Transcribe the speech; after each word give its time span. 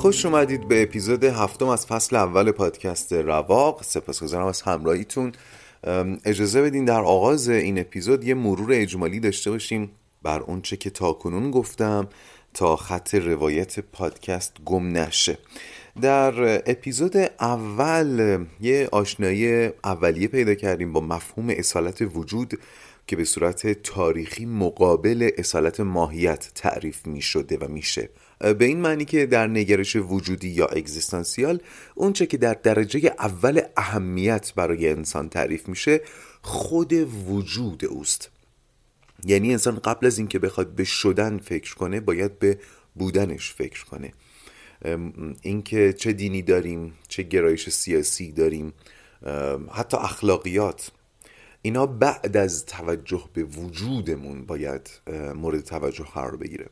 خوش 0.00 0.26
اومدید 0.26 0.68
به 0.68 0.82
اپیزود 0.82 1.24
هفتم 1.24 1.68
از 1.68 1.86
فصل 1.86 2.16
اول 2.16 2.50
پادکست 2.50 3.12
رواق. 3.12 3.82
سپاسگزارم 3.82 4.46
از 4.46 4.62
همراهیتون. 4.62 5.32
اجازه 6.24 6.62
بدین 6.62 6.84
در 6.84 7.00
آغاز 7.00 7.48
این 7.48 7.78
اپیزود 7.78 8.24
یه 8.24 8.34
مرور 8.34 8.72
اجمالی 8.72 9.20
داشته 9.20 9.50
باشیم 9.50 9.90
بر 10.22 10.40
اونچه 10.40 10.76
که 10.76 10.90
تا 10.90 11.12
کنون 11.12 11.50
گفتم 11.50 12.08
تا 12.54 12.76
خط 12.76 13.14
روایت 13.14 13.80
پادکست 13.80 14.56
گم 14.64 14.96
نشه. 14.96 15.38
در 16.00 16.62
اپیزود 16.70 17.16
اول 17.40 18.38
یه 18.60 18.88
آشنایی 18.92 19.70
اولیه 19.84 20.28
پیدا 20.28 20.54
کردیم 20.54 20.92
با 20.92 21.00
مفهوم 21.00 21.50
اصالت 21.50 22.02
وجود 22.14 22.58
که 23.06 23.16
به 23.16 23.24
صورت 23.24 23.82
تاریخی 23.82 24.46
مقابل 24.46 25.30
اصالت 25.38 25.80
ماهیت 25.80 26.50
تعریف 26.54 27.06
می 27.06 27.22
شده 27.22 27.58
و 27.58 27.68
میشه. 27.68 28.08
به 28.40 28.64
این 28.64 28.80
معنی 28.80 29.04
که 29.04 29.26
در 29.26 29.46
نگرش 29.46 29.96
وجودی 29.96 30.48
یا 30.48 30.66
اگزیستانسیال 30.66 31.60
اونچه 31.94 32.26
که 32.26 32.36
در 32.36 32.54
درجه 32.54 33.14
اول 33.18 33.60
اهمیت 33.76 34.52
برای 34.54 34.88
انسان 34.88 35.28
تعریف 35.28 35.68
میشه 35.68 36.00
خود 36.42 36.92
وجود 37.28 37.84
اوست. 37.84 38.30
یعنی 39.24 39.52
انسان 39.52 39.76
قبل 39.76 40.06
از 40.06 40.18
اینکه 40.18 40.38
بخواد 40.38 40.68
به 40.68 40.84
شدن 40.84 41.38
فکر 41.38 41.74
کنه 41.74 42.00
باید 42.00 42.38
به 42.38 42.58
بودنش 42.94 43.52
فکر 43.52 43.84
کنه. 43.84 44.12
اینکه 45.42 45.92
چه 45.92 46.12
دینی 46.12 46.42
داریم 46.42 46.92
چه 47.08 47.22
گرایش 47.22 47.68
سیاسی 47.68 48.32
داریم 48.32 48.72
حتی 49.72 49.96
اخلاقیات 49.96 50.90
اینا 51.62 51.86
بعد 51.86 52.36
از 52.36 52.66
توجه 52.66 53.24
به 53.32 53.44
وجودمون 53.44 54.44
باید 54.44 54.90
مورد 55.34 55.60
توجه 55.60 56.04
قرار 56.04 56.36
بگیره. 56.36 56.66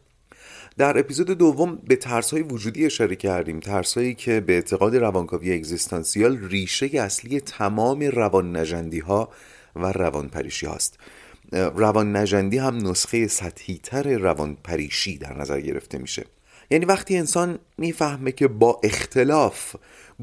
در 0.78 0.98
اپیزود 0.98 1.30
دوم 1.30 1.77
به 1.77 1.96
ترس 1.96 2.30
های 2.30 2.42
وجودی 2.42 2.86
اشاره 2.86 3.16
کردیم. 3.16 3.60
ترس 3.60 3.98
هایی 3.98 4.14
که 4.14 4.41
به 4.41 4.52
اعتقاد 4.52 4.96
روانکاوی 4.96 5.55
اگزیستانسیال 5.55 6.38
ریشه 6.48 6.86
اصلی 6.86 7.40
تمام 7.40 8.00
روان 8.00 8.56
نجندی 8.56 8.98
ها 8.98 9.28
و 9.77 9.92
روان 9.92 10.28
پریشی 10.28 10.67
هاست. 10.67 10.98
روان 11.52 12.17
نجندی 12.17 12.58
هم 12.58 12.77
نسخه 12.89 13.27
سطحی 13.28 13.80
تر 13.83 14.18
روان 14.18 14.56
پریشی 14.64 15.18
در 15.18 15.39
نظر 15.39 15.61
گرفته 15.61 15.98
میشه. 15.98 16.24
یعنی 16.70 16.84
وقتی 16.84 17.17
انسان 17.17 17.58
می‌فهمه 17.78 18.33
که 18.33 18.48
با 18.48 18.80
اختلاف 18.84 19.77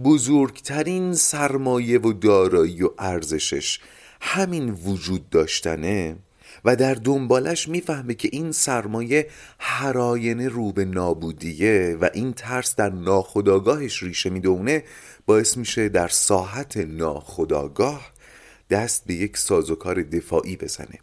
بزرگترین 0.03 1.13
سرمایه 1.13 1.99
و 1.99 2.13
دارایی 2.13 2.83
و 2.83 2.89
ارزشش 2.99 3.79
همین 4.21 4.69
وجود 4.69 5.29
داشتنه 5.29 6.15
و 6.65 6.75
در 6.75 6.93
دنبالش 6.93 7.69
می‌فهمه 7.69 8.13
که 8.13 8.29
این 8.31 8.51
سرمایه 8.51 9.27
هراینه 9.59 10.47
رو 10.47 10.71
به 10.71 10.85
نابودیه 10.85 11.97
و 12.01 12.09
این 12.13 12.33
ترس 12.33 12.75
در 12.75 12.89
ناخداگاهش 12.89 14.03
ریشه 14.03 14.29
می‌دونه 14.29 14.83
باعث 15.25 15.57
میشه 15.57 15.89
در 15.89 16.07
ساحت 16.07 16.77
ناخداگاه 16.77 18.11
دست 18.69 19.05
به 19.05 19.13
یک 19.13 19.37
سازوکار 19.37 20.01
دفاعی 20.03 20.55
بزنه. 20.57 20.99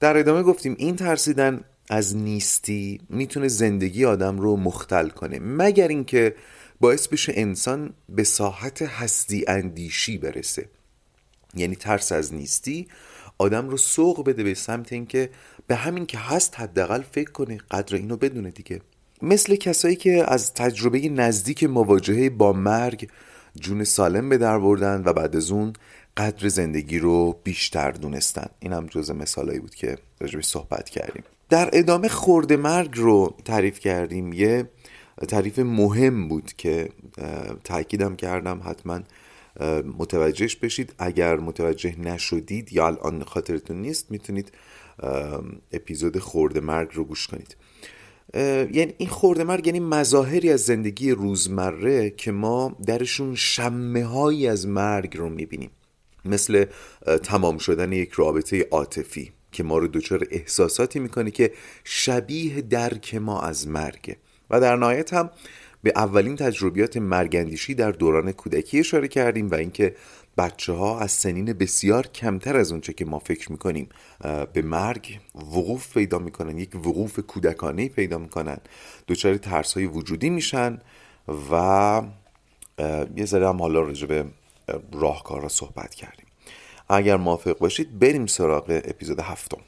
در 0.00 0.16
ادامه 0.16 0.42
گفتیم 0.42 0.74
این 0.78 0.96
ترسیدن 0.96 1.64
از 1.90 2.16
نیستی 2.16 3.00
می‌تونه 3.08 3.48
زندگی 3.48 4.04
آدم 4.04 4.38
رو 4.38 4.56
مختل 4.56 5.08
کنه 5.08 5.38
مگر 5.38 5.88
اینکه 5.88 6.34
باعث 6.80 7.08
بشه 7.08 7.32
انسان 7.36 7.94
به 8.08 8.24
ساحت 8.24 8.82
هستی 8.82 9.44
اندیشی 9.48 10.18
برسه. 10.18 10.68
یعنی 11.54 11.76
ترس 11.76 12.12
از 12.12 12.34
نیستی 12.34 12.88
آدم 13.38 13.68
رو 13.68 13.76
سوق 13.76 14.26
بده 14.26 14.42
به 14.42 14.54
سمت 14.54 14.92
اینکه 14.92 15.30
به 15.66 15.76
همین 15.76 16.06
که 16.06 16.18
هست 16.18 16.60
حداقل 16.60 17.02
فکر 17.02 17.30
کنه 17.30 17.58
قدر 17.70 17.96
اینو 17.96 18.16
بدونه 18.16 18.50
دیگه. 18.50 18.80
مثل 19.22 19.56
کسایی 19.56 19.96
که 19.96 20.24
از 20.28 20.54
تجربه 20.54 21.08
نزدیک 21.08 21.64
مواجهه 21.64 22.30
با 22.30 22.52
مرگ 22.52 23.08
جون 23.60 23.84
سالم 23.84 24.28
به 24.28 24.38
در 24.38 24.58
بردن 24.58 25.02
و 25.04 25.12
بعد 25.12 25.36
از 25.36 25.50
اون 25.50 25.72
قدر 26.16 26.48
زندگی 26.48 26.98
رو 26.98 27.40
بیشتر 27.44 27.90
دونستن. 27.90 28.46
این 28.60 28.72
هم 28.72 28.86
جز 28.86 29.10
مثالایی 29.10 29.58
بود 29.58 29.74
که 29.74 29.98
راجبش 30.20 30.44
صحبت 30.44 30.90
کردیم. 30.90 31.22
در 31.48 31.70
ادامه 31.72 32.08
خورده 32.08 32.56
مرگ 32.56 32.90
رو 32.94 33.34
تعریف 33.44 33.80
کردیم. 33.80 34.32
یه 34.32 34.68
تعریف 35.28 35.58
مهم 35.58 36.28
بود 36.28 36.52
که 36.56 36.88
تاکیدم 37.64 38.16
کردم 38.16 38.60
حتما 38.64 39.00
متوجهش 39.98 40.56
بشید. 40.56 40.94
اگر 40.98 41.36
متوجه 41.36 42.00
نشدید 42.00 42.72
یا 42.72 42.86
الان 42.86 43.24
خاطرتون 43.24 43.76
نیست 43.76 44.10
می‌تونید 44.10 44.52
اپیزود 45.72 46.18
خورده 46.18 46.60
مرگ 46.60 46.88
رو 46.92 47.04
گوش 47.04 47.26
کنید. 47.26 47.56
یعنی 48.74 48.94
این 48.98 49.08
خورده 49.08 49.44
مرگ 49.44 49.66
یعنی 49.66 49.80
مظاهری 49.80 50.50
از 50.52 50.60
زندگی 50.60 51.10
روزمره 51.10 52.10
که 52.10 52.32
ما 52.32 52.76
درشون 52.86 53.34
شمه 53.34 54.04
هایی 54.04 54.46
از 54.46 54.66
مرگ 54.66 55.16
رو 55.16 55.28
می‌بینیم. 55.28 55.70
مثل 56.24 56.64
تمام 57.22 57.58
شدن 57.58 57.92
یک 57.92 58.12
رابطه 58.12 58.68
عاطفی 58.70 59.32
که 59.52 59.62
ما 59.62 59.78
رو 59.78 59.88
دچار 59.88 60.26
احساساتی 60.30 60.98
می‌کنه 60.98 61.30
که 61.30 61.52
شبیه 61.84 62.60
درک 62.60 63.14
ما 63.14 63.40
از 63.40 63.68
مرگه. 63.68 64.16
و 64.50 64.60
در 64.60 64.76
نهایت 64.76 65.14
هم 65.14 65.30
به 65.88 65.92
اولین 65.96 66.36
تجربیات 66.36 66.96
مرگندیشی 66.96 67.74
در 67.74 67.90
دوران 67.90 68.32
کودکی 68.32 68.78
اشاره 68.80 69.08
کردیم 69.08 69.50
و 69.50 69.54
اینکه 69.54 69.94
بچه 70.38 70.72
ها 70.72 71.00
از 71.00 71.10
سنین 71.10 71.52
بسیار 71.52 72.06
کمتر 72.06 72.56
از 72.56 72.72
اونچه 72.72 72.92
که 72.92 73.04
ما 73.04 73.18
فکر 73.18 73.52
می‌کنیم 73.52 73.88
به 74.52 74.62
مرگ 74.62 75.20
وقوف 75.34 75.94
پیدا 75.94 76.18
می‌کنن 76.18 76.58
یک 76.58 76.74
وقوف 76.74 77.18
کودکانه 77.18 77.88
پیدا 77.88 78.18
می‌کنن. 78.18 78.58
دچار 79.08 79.36
ترس 79.36 79.74
های 79.74 79.86
وجودی 79.86 80.30
میشن 80.30 80.78
و 81.52 82.02
یه 83.16 83.24
ذره 83.24 83.48
هم 83.48 83.62
حالا 83.62 83.80
راجع 83.80 84.06
به 84.06 84.24
راهکار 84.92 85.48
صحبت 85.48 85.94
کردیم. 85.94 86.26
اگر 86.88 87.16
موافق 87.16 87.58
باشید 87.58 87.98
بریم 87.98 88.26
سراغ 88.26 88.80
اپیزود 88.84 89.20
هفتم. 89.20 89.60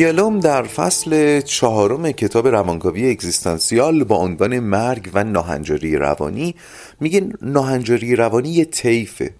یالوم 0.00 0.40
در 0.40 0.62
فصل 0.62 1.40
چهارم 1.40 2.12
کتاب 2.12 2.48
روانکاوی 2.48 3.10
اگزیستانسیال 3.10 4.04
با 4.04 4.16
عنوان 4.16 4.58
مرگ 4.58 5.10
و 5.14 5.24
ناهنجاری 5.24 5.96
روانی 5.96 6.54
میگه 7.00 7.28
ناهنجاری 7.42 8.16
روانی 8.16 8.48
یه 8.48 8.64
طیفه 8.64 9.30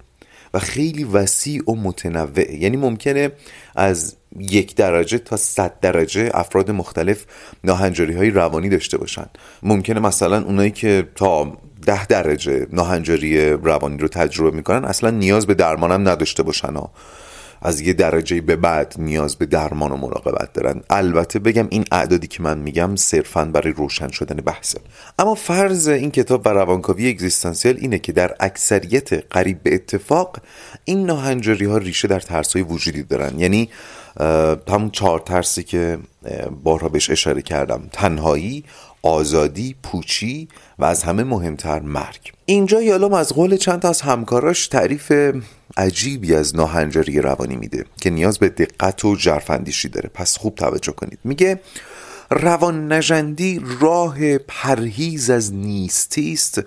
و 0.54 0.58
خیلی 0.58 1.04
وسیع 1.04 1.62
و 1.70 1.74
متنوعه. 1.74 2.56
یعنی 2.56 2.76
ممکنه 2.76 3.32
از 3.76 4.16
یک 4.38 4.76
درجه 4.76 5.18
تا 5.18 5.36
صد 5.36 5.80
درجه 5.80 6.30
افراد 6.34 6.70
مختلف 6.70 7.24
ناهنجاری 7.64 8.14
های 8.14 8.30
روانی 8.30 8.68
داشته 8.68 8.98
باشن. 8.98 9.26
ممکنه 9.62 10.00
مثلا 10.00 10.42
اونایی 10.42 10.70
که 10.70 11.08
تا 11.14 11.56
ده 11.86 12.06
درجه 12.06 12.66
ناهنجاری 12.72 13.50
روانی 13.50 13.98
رو 13.98 14.08
تجربه 14.08 14.56
می‌کنن 14.56 14.84
اصلا 14.84 15.10
نیاز 15.10 15.46
به 15.46 15.54
درمانم 15.54 16.08
نداشته 16.08 16.42
باشن 16.42 16.76
از 17.62 17.80
یه 17.80 17.92
درجه 17.92 18.40
به 18.40 18.56
بعد 18.56 18.94
نیاز 18.98 19.36
به 19.36 19.46
درمان 19.46 19.92
و 19.92 19.96
مراقبت 19.96 20.52
دارن. 20.52 20.82
البته 20.90 21.38
بگم 21.38 21.66
این 21.70 21.84
اعدادی 21.92 22.26
که 22.26 22.42
من 22.42 22.58
میگم 22.58 22.96
صرفا 22.96 23.44
برای 23.44 23.72
روشن 23.72 24.08
شدن 24.08 24.36
بحثه. 24.36 24.78
اما 25.18 25.34
فرض 25.34 25.88
این 25.88 26.10
کتاب 26.10 26.42
و 26.46 26.48
روانکاوی 26.48 27.08
اگزیستانسیل 27.08 27.76
اینه 27.80 27.98
که 27.98 28.12
در 28.12 28.36
اکثریت 28.40 29.12
قریب 29.12 29.62
به 29.62 29.74
اتفاق 29.74 30.36
این 30.84 31.06
ناهنجاری 31.06 31.64
ها 31.64 31.78
ریشه 31.78 32.08
در 32.08 32.20
ترس 32.20 32.52
های 32.56 32.62
وجودی 32.62 33.02
دارن. 33.02 33.38
یعنی 33.38 33.68
همون 34.68 34.90
چهار 34.90 35.20
ترسی 35.20 35.62
که 35.62 35.98
بارها 36.62 36.88
بهش 36.88 37.10
اشاره 37.10 37.42
کردم. 37.42 37.82
تنهایی 37.92 38.64
آزادی 39.02 39.76
پوچی 39.82 40.48
و 40.78 40.84
از 40.84 41.02
همه 41.02 41.24
مهمتر 41.24 41.80
مرگ. 41.80 42.32
اینجا 42.46 42.82
یالوم 42.82 43.12
از 43.12 43.32
قول 43.32 43.56
چند 43.56 43.80
تا 43.80 43.88
از 43.88 44.00
همکاراش 44.00 44.68
تعریف 44.68 45.12
عجیبی 45.76 46.34
از 46.34 46.56
ناهنجاری 46.56 47.20
روانی 47.20 47.56
میده 47.56 47.84
که 48.00 48.10
نیاز 48.10 48.38
به 48.38 48.48
دقت 48.48 49.04
و 49.04 49.16
جرفندیشی 49.16 49.88
داره. 49.88 50.10
پس 50.14 50.38
خوب 50.38 50.54
توجه 50.54 50.92
کنید. 50.92 51.18
میگه 51.24 51.60
روان 52.30 52.92
نجندی 52.92 53.62
راه 53.80 54.38
پرهیز 54.38 55.30
از 55.30 55.54
نیستی 55.54 56.32
است 56.32 56.62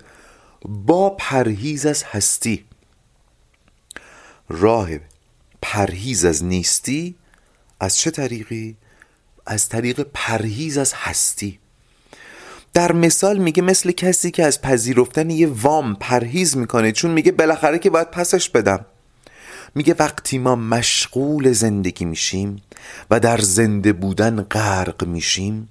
با 0.64 1.10
پرهیز 1.10 1.86
از 1.86 2.04
هستی. 2.04 2.64
راه 4.48 4.88
پرهیز 5.62 6.24
از 6.24 6.44
نیستی 6.44 7.14
از 7.80 7.98
چه 7.98 8.10
طریقی؟ 8.10 8.76
از 9.46 9.68
طریق 9.68 10.06
پرهیز 10.14 10.78
از 10.78 10.92
هستی. 10.94 11.58
در 12.74 12.92
مثال 12.92 13.38
میگه 13.38 13.62
مثل 13.62 13.90
کسی 13.90 14.30
که 14.30 14.44
از 14.44 14.62
پذیرفتن 14.62 15.30
یه 15.30 15.46
وام 15.46 15.96
پرهیز 16.00 16.56
می‌کنه 16.56 16.92
چون 16.92 17.10
میگه 17.10 17.32
بالاخره 17.32 17.78
که 17.78 17.90
باید 17.90 18.10
پسش 18.10 18.48
بدم. 18.48 18.86
میگه 19.74 19.94
وقتی 19.98 20.38
ما 20.38 20.56
مشغول 20.56 21.52
زندگی 21.52 22.04
میشیم 22.04 22.62
و 23.10 23.20
در 23.20 23.38
زنده 23.38 23.92
بودن 23.92 24.42
غرق 24.42 25.04
میشیم 25.06 25.68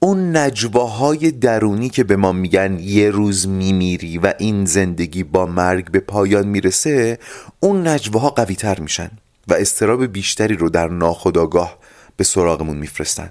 اون 0.00 0.36
نجواهای 0.36 1.30
درونی 1.30 1.88
که 1.88 2.04
به 2.04 2.16
ما 2.16 2.32
میگن 2.32 2.78
یه 2.80 3.10
روز 3.10 3.48
میمیری 3.48 4.18
و 4.18 4.34
این 4.38 4.64
زندگی 4.64 5.22
با 5.22 5.46
مرگ 5.46 5.90
به 5.90 6.00
پایان 6.00 6.46
می‌رسه 6.46 7.18
اون 7.60 7.88
نجواها 7.88 8.30
قوی 8.30 8.54
تر 8.54 8.80
میشن 8.80 9.10
و 9.48 9.54
استراب 9.54 10.06
بیشتری 10.06 10.56
رو 10.56 10.70
در 10.70 10.88
ناخودآگاه 10.88 11.78
به 12.16 12.24
سراغمون 12.24 12.76
میفرستن. 12.76 13.30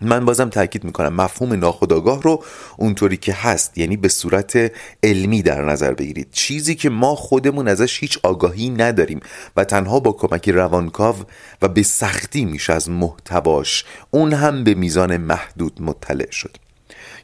من 0.00 0.24
بازم 0.24 0.48
تاکید 0.48 0.84
می‌کنم 0.84 1.14
مفهوم 1.14 1.52
ناخودآگاه 1.52 2.22
رو 2.22 2.44
اونطوری 2.76 3.16
که 3.16 3.32
هست 3.32 3.78
یعنی 3.78 3.96
به 3.96 4.08
صورت 4.08 4.72
علمی 5.02 5.42
در 5.42 5.64
نظر 5.64 5.94
بگیرید. 5.94 6.28
چیزی 6.32 6.74
که 6.74 6.90
ما 6.90 7.14
خودمون 7.14 7.68
ازش 7.68 8.00
هیچ 8.00 8.18
آگاهی 8.22 8.70
نداریم 8.70 9.20
و 9.56 9.64
تنها 9.64 10.00
با 10.00 10.12
کمک 10.12 10.48
روانکاو 10.48 11.16
و 11.62 11.68
به 11.68 11.82
سختی 11.82 12.44
میشه 12.44 12.72
از 12.72 12.90
محتواش 12.90 13.84
اون 14.10 14.32
هم 14.32 14.64
به 14.64 14.74
میزان 14.74 15.16
محدود 15.16 15.82
مطلع 15.82 16.30
شد. 16.30 16.56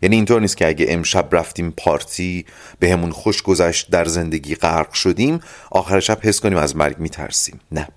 یعنی 0.03 0.17
اینطور 0.17 0.41
نیست 0.41 0.57
که 0.57 0.69
اگه 0.69 0.87
امشب 0.89 1.29
رفتیم 1.33 1.75
پارتی 1.77 2.47
به 2.79 2.93
همون 2.93 3.11
خوش 3.11 3.43
گذشت 3.43 3.91
در 3.91 4.05
زندگی 4.05 4.55
غرق 4.55 4.93
شدیم 4.93 5.41
آخر 5.71 6.01
شب 6.01 6.19
حس 6.23 6.41
کنیم 6.41 6.59
از 6.59 6.77
مرگ 6.77 6.99
میترسیم. 6.99 7.61
نه. 7.73 7.89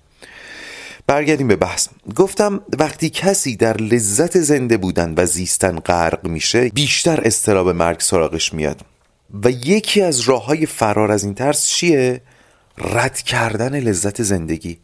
برگردیم 1.06 1.48
به 1.48 1.56
بحث. 1.56 1.88
گفتم 2.16 2.60
وقتی 2.78 3.10
کسی 3.10 3.56
در 3.56 3.76
لذت 3.76 4.38
زنده 4.38 4.76
بودن 4.76 5.14
و 5.16 5.26
زیستن 5.26 5.78
غرق 5.78 6.26
میشه 6.26 6.68
بیشتر 6.68 7.20
استراب 7.24 7.68
مرگ 7.68 8.00
سراغش 8.00 8.54
میاد. 8.54 8.80
و 9.44 9.50
یکی 9.50 10.02
از 10.02 10.20
راه 10.20 10.44
های 10.44 10.66
فرار 10.66 11.12
از 11.12 11.24
این 11.24 11.34
ترس 11.34 11.66
چیه؟ 11.66 12.20
رد 12.78 13.18
کردن 13.18 13.80
لذت 13.80 14.22
زندگی. 14.22 14.78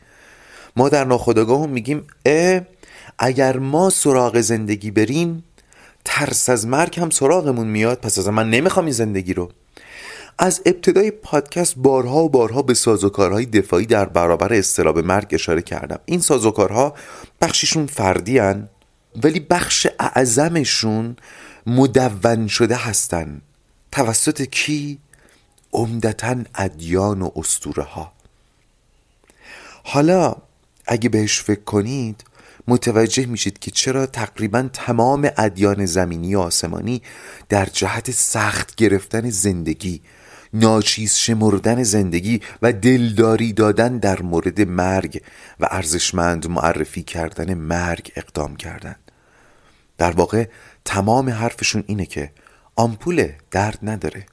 ما 0.76 0.88
در 0.88 1.04
ناخودآگاه 1.04 1.66
میگیم 1.66 2.06
اه 2.26 2.60
اگر 3.18 3.58
ما 3.58 3.90
سراغ 3.90 4.40
زندگی 4.40 4.90
بریم 4.90 5.44
ترس 6.04 6.48
از 6.48 6.66
مرگ 6.66 7.00
هم 7.00 7.10
سراغمون 7.10 7.66
میاد. 7.66 8.00
پس 8.00 8.18
از 8.18 8.28
من 8.28 8.50
نمی‌خوام 8.50 8.84
این 8.84 8.94
زندگی 8.94 9.34
رو. 9.34 9.50
از 10.38 10.62
ابتدای 10.66 11.10
پادکست 11.10 11.74
بارها 11.76 12.24
و 12.24 12.28
بارها 12.28 12.62
به 12.62 12.74
سازوکارهای 12.74 13.46
دفاعی 13.46 13.86
در 13.86 14.04
برابر 14.04 14.52
استراب 14.52 14.98
مرگ 14.98 15.28
اشاره 15.30 15.62
کردم. 15.62 15.98
این 16.04 16.20
سازوکارها 16.20 16.94
بخششون 17.40 17.86
فردی 17.86 18.38
هن 18.38 18.68
ولی 19.22 19.40
بخش 19.40 19.86
اعظمشون 19.98 21.16
مدون 21.66 22.46
شده 22.46 22.76
هستن. 22.76 23.40
توسط 23.92 24.42
کی؟ 24.42 24.98
عمدتا 25.72 26.36
ادیان 26.54 27.22
و 27.22 27.30
استوره 27.36 27.82
ها 27.82 28.12
حالا 29.84 30.36
اگه 30.86 31.08
بهش 31.08 31.40
فکر 31.40 31.60
کنید 31.60 32.24
متوجه 32.68 33.26
میشید 33.26 33.58
که 33.58 33.70
چرا 33.70 34.06
تقریبا 34.06 34.68
تمام 34.72 35.30
ادیان 35.36 35.86
زمینی 35.86 36.34
و 36.34 36.40
آسمانی 36.40 37.02
در 37.48 37.64
جهت 37.64 38.10
سخت 38.10 38.74
گرفتن 38.74 39.30
زندگی 39.30 40.00
ناچیز 40.52 41.14
شمردن 41.14 41.82
زندگی 41.82 42.40
و 42.62 42.72
دلداری 42.72 43.52
دادن 43.52 43.98
در 43.98 44.22
مورد 44.22 44.60
مرگ 44.60 45.22
و 45.60 45.68
ارزشمند 45.70 46.48
معرفی 46.48 47.02
کردن 47.02 47.54
مرگ 47.54 48.12
اقدام 48.16 48.56
کردند. 48.56 49.10
در 49.98 50.10
واقع 50.10 50.48
تمام 50.84 51.30
حرفشون 51.30 51.84
اینه 51.86 52.06
که 52.06 52.32
آمپول 52.76 53.28
درد 53.50 53.78
نداره. 53.82 54.26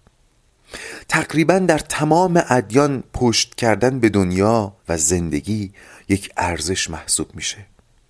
تقریبا 1.08 1.60
در 1.60 1.80
تمام 1.80 2.44
ادیان 2.50 3.04
پشت 3.14 3.56
کردن 3.56 4.00
به 4.00 4.10
دنیا 4.10 4.76
و 4.90 4.98
زندگی 4.98 5.74
یک 6.10 6.32
ارزش 6.38 6.90
محسوب 6.90 7.36
میشه. 7.36 7.58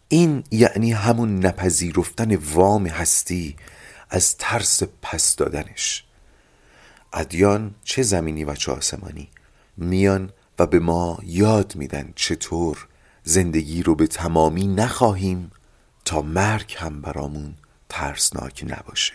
این 0.09 0.43
یعنی 0.51 0.91
همون 0.91 1.45
نپذیرفتن 1.45 2.35
وام 2.35 2.87
هستی 2.87 3.55
از 4.09 4.37
ترس 4.37 4.83
پس 5.01 5.35
دادنش. 5.35 6.06
ادیان 7.13 7.75
چه 7.83 8.01
زمینی 8.01 8.43
و 8.43 8.55
چه 8.55 8.71
آسمانی؟ 8.71 9.29
میان 9.77 10.31
و 10.59 10.67
به 10.67 10.79
ما 10.79 11.19
یاد 11.23 11.75
میدن 11.75 12.13
چطور 12.15 12.87
زندگی 13.23 13.83
رو 13.83 13.95
به 13.95 14.07
تمامی 14.07 14.67
نخواهیم 14.67 15.51
تا 16.05 16.21
مرگ 16.21 16.75
هم 16.77 17.01
برامون 17.01 17.53
ترسناک 17.89 18.65
نباشه. 18.67 19.13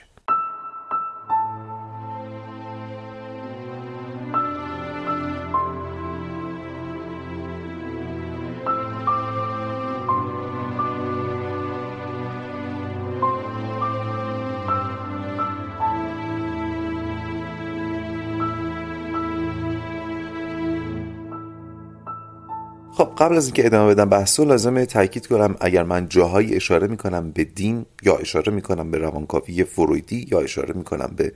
خب 23.05 23.13
قبل 23.19 23.37
از 23.37 23.45
اینکه 23.45 23.67
ادامه 23.67 23.95
بدم 23.95 24.09
بحثو 24.09 24.45
لازمه 24.45 24.87
تاکید 24.87 25.27
کنم 25.27 25.57
اگر 25.61 25.83
من 25.83 26.09
جاهایی 26.09 26.57
اشاره 26.57 26.87
می‌کنم 26.87 27.31
به 27.31 27.45
دین 27.45 27.87
یا 28.03 28.17
اشاره 28.17 28.53
می‌کنم 28.53 28.91
به 28.91 28.99
روانکاوی 28.99 29.65
فرویدی 29.65 30.27
یا 30.31 30.41
اشاره 30.41 30.75
می‌کنم 30.75 31.13
به 31.17 31.33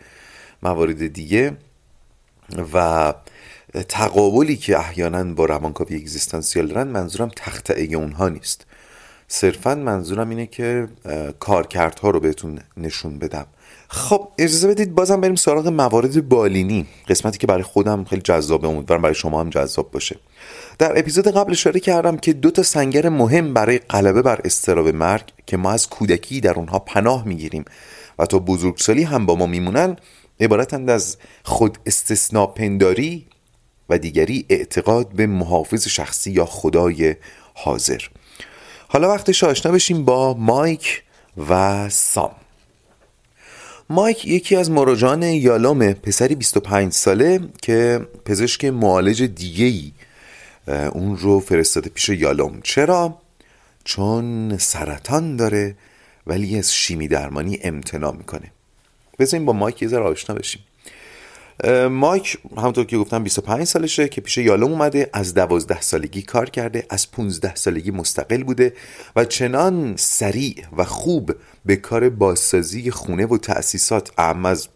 موارد 0.62 1.06
دیگه 1.06 1.56
و 2.74 3.14
تقابلی 3.88 4.56
که 4.56 4.78
احیانا 4.78 5.24
با 5.24 5.44
روانکاوی 5.44 5.96
اگزیستانسیال 5.96 6.66
دارن 6.66 6.88
منظورم 6.88 7.30
تخته 7.36 7.88
اونها 7.94 8.28
نیست. 8.28 8.66
صرفا 9.28 9.74
منظورم 9.74 10.28
اینه 10.28 10.46
که 10.46 10.88
کارکردها 11.40 12.10
رو 12.10 12.20
بهتون 12.20 12.58
نشون 12.76 13.18
بدم. 13.18 13.46
خب 13.88 14.28
اجازه 14.38 14.68
بدید 14.68 14.94
بازم 14.94 15.20
بریم 15.20 15.34
سراغ 15.34 15.68
موارد 15.68 16.28
بالینی 16.28 16.86
قسمتی 17.08 17.38
که 17.38 17.46
برای 17.46 17.62
خودم 17.62 18.04
خیلی 18.04 18.22
جذابه 18.22 18.68
امیدوارم 18.68 19.02
برای 19.02 19.14
شما 19.14 19.40
هم 19.40 19.50
جذاب 19.50 19.90
باشه. 19.90 20.16
در 20.78 20.98
اپیزود 20.98 21.28
قبل 21.28 21.52
اشاره 21.52 21.80
کردم 21.80 22.16
که 22.16 22.32
دو 22.32 22.50
تا 22.50 22.62
سنگر 22.62 23.08
مهم 23.08 23.54
برای 23.54 23.78
غلبه 23.78 24.22
بر 24.22 24.40
استراب 24.44 24.88
مرگ 24.88 25.32
که 25.46 25.56
ما 25.56 25.70
از 25.70 25.88
کودکی 25.88 26.40
در 26.40 26.54
اونها 26.54 26.78
پناه 26.78 27.28
می‌گیریم 27.28 27.64
و 28.18 28.26
تا 28.26 28.38
بزرگسالی 28.38 29.02
هم 29.02 29.26
با 29.26 29.34
ما 29.34 29.46
میمونن 29.46 29.96
عبارتند 30.40 30.90
از 30.90 31.16
خود 31.42 31.78
استثناء 31.86 32.46
پنداری 32.46 33.26
و 33.88 33.98
دیگری 33.98 34.46
اعتقاد 34.48 35.08
به 35.08 35.26
محافظ 35.26 35.88
شخصی 35.88 36.30
یا 36.30 36.44
خدای 36.44 37.16
حاضر. 37.54 38.00
حالا 38.88 39.08
وقتش 39.08 39.44
آشنا 39.44 39.72
بشیم 39.72 40.04
با 40.04 40.34
مایک 40.34 41.02
و 41.48 41.88
سام. 41.88 42.30
مایک 43.90 44.24
یکی 44.24 44.56
از 44.56 44.70
مراجعان 44.70 45.22
یالوم 45.22 45.92
پسری 45.92 46.34
25 46.34 46.92
ساله 46.92 47.40
که 47.62 48.06
پزشک 48.24 48.64
معالج 48.64 49.22
دیگه 49.22 49.92
اون 50.66 51.16
رو 51.16 51.40
فرستاده 51.40 51.90
پیش 51.90 52.08
یالوم. 52.08 52.60
چرا؟ 52.62 53.18
چون 53.84 54.56
سرطان 54.58 55.36
داره 55.36 55.76
ولی 56.26 56.58
از 56.58 56.74
شیمی 56.74 57.08
درمانی 57.08 57.58
امتناع 57.62 58.16
می‌کنه. 58.16 58.52
بذاریم 59.18 59.46
با 59.46 59.52
مایک 59.52 59.82
یه 59.82 59.88
ذره 59.88 60.04
آشنا 60.04 60.36
بشیم. 60.36 60.62
مایک 61.90 62.38
همونطور 62.56 62.84
که 62.84 62.98
گفتم 62.98 63.22
25 63.22 63.64
سالشه 63.64 64.08
که 64.08 64.20
پیش 64.20 64.38
یالوم 64.38 64.72
اومده 64.72 65.10
از 65.12 65.34
12 65.34 65.80
سالگی 65.80 66.22
کار 66.22 66.50
کرده 66.50 66.86
از 66.90 67.10
15 67.10 67.54
سالگی 67.54 67.90
مستقل 67.90 68.42
بوده 68.42 68.72
و 69.16 69.24
چنان 69.24 69.94
سریع 69.96 70.64
و 70.76 70.84
خوب 70.84 71.34
به 71.64 71.76
کار 71.76 72.08
بازسازی 72.08 72.90
خونه 72.90 73.26
و 73.26 73.38
تأسیسات 73.38 74.10
اهم 74.18 74.46
از 74.46 74.68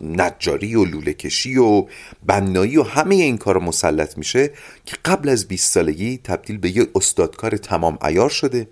نجاری 0.00 0.74
و 0.74 0.84
لوله 0.84 1.12
کشی 1.12 1.56
و 1.56 1.86
بنایی 2.26 2.76
و 2.76 2.82
همه 2.82 3.14
این 3.14 3.38
کار 3.38 3.58
مسلط 3.58 4.18
میشه 4.18 4.50
که 4.86 4.96
قبل 5.04 5.28
از 5.28 5.48
20 5.48 5.72
سالگی 5.72 6.20
تبدیل 6.24 6.58
به 6.58 6.76
یه 6.76 6.86
استادکار 6.94 7.56
تمام 7.56 7.98
ایار 8.04 8.30
شده 8.30 8.68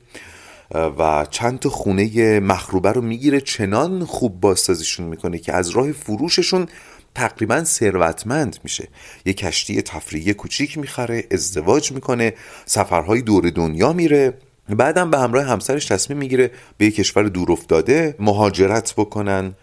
و 0.98 1.26
چند 1.30 1.58
تا 1.58 1.68
خونه 1.68 2.40
مخروبه 2.40 2.92
رو 2.92 3.00
می‌گیره 3.00 3.40
چنان 3.40 4.04
خوب 4.04 4.40
بازسازیشون 4.40 5.06
می‌کنه 5.06 5.38
که 5.38 5.52
از 5.52 5.70
راه 5.70 5.92
فروششون 5.92 6.66
تقریبا 7.14 7.64
ثروتمند 7.64 8.58
میشه. 8.64 8.88
یه 9.26 9.32
کشتی 9.32 9.82
تفریحی 9.82 10.34
کوچیک 10.34 10.78
می‌خره 10.78 11.24
ازدواج 11.30 11.92
می‌کنه 11.92 12.34
سفرهای 12.66 13.22
دور 13.22 13.50
دنیا 13.50 13.92
میره 13.92 14.38
بعدم 14.68 15.10
به 15.10 15.18
همراه 15.18 15.44
همسرش 15.44 15.86
تصمیم 15.86 16.18
می‌گیره 16.18 16.50
به 16.78 16.84
یه 16.84 16.90
کشور 16.90 17.22
دور 17.22 17.52
افتاده 17.52 18.14
مهاجرت 18.18 18.94
بکنن. 18.96 19.54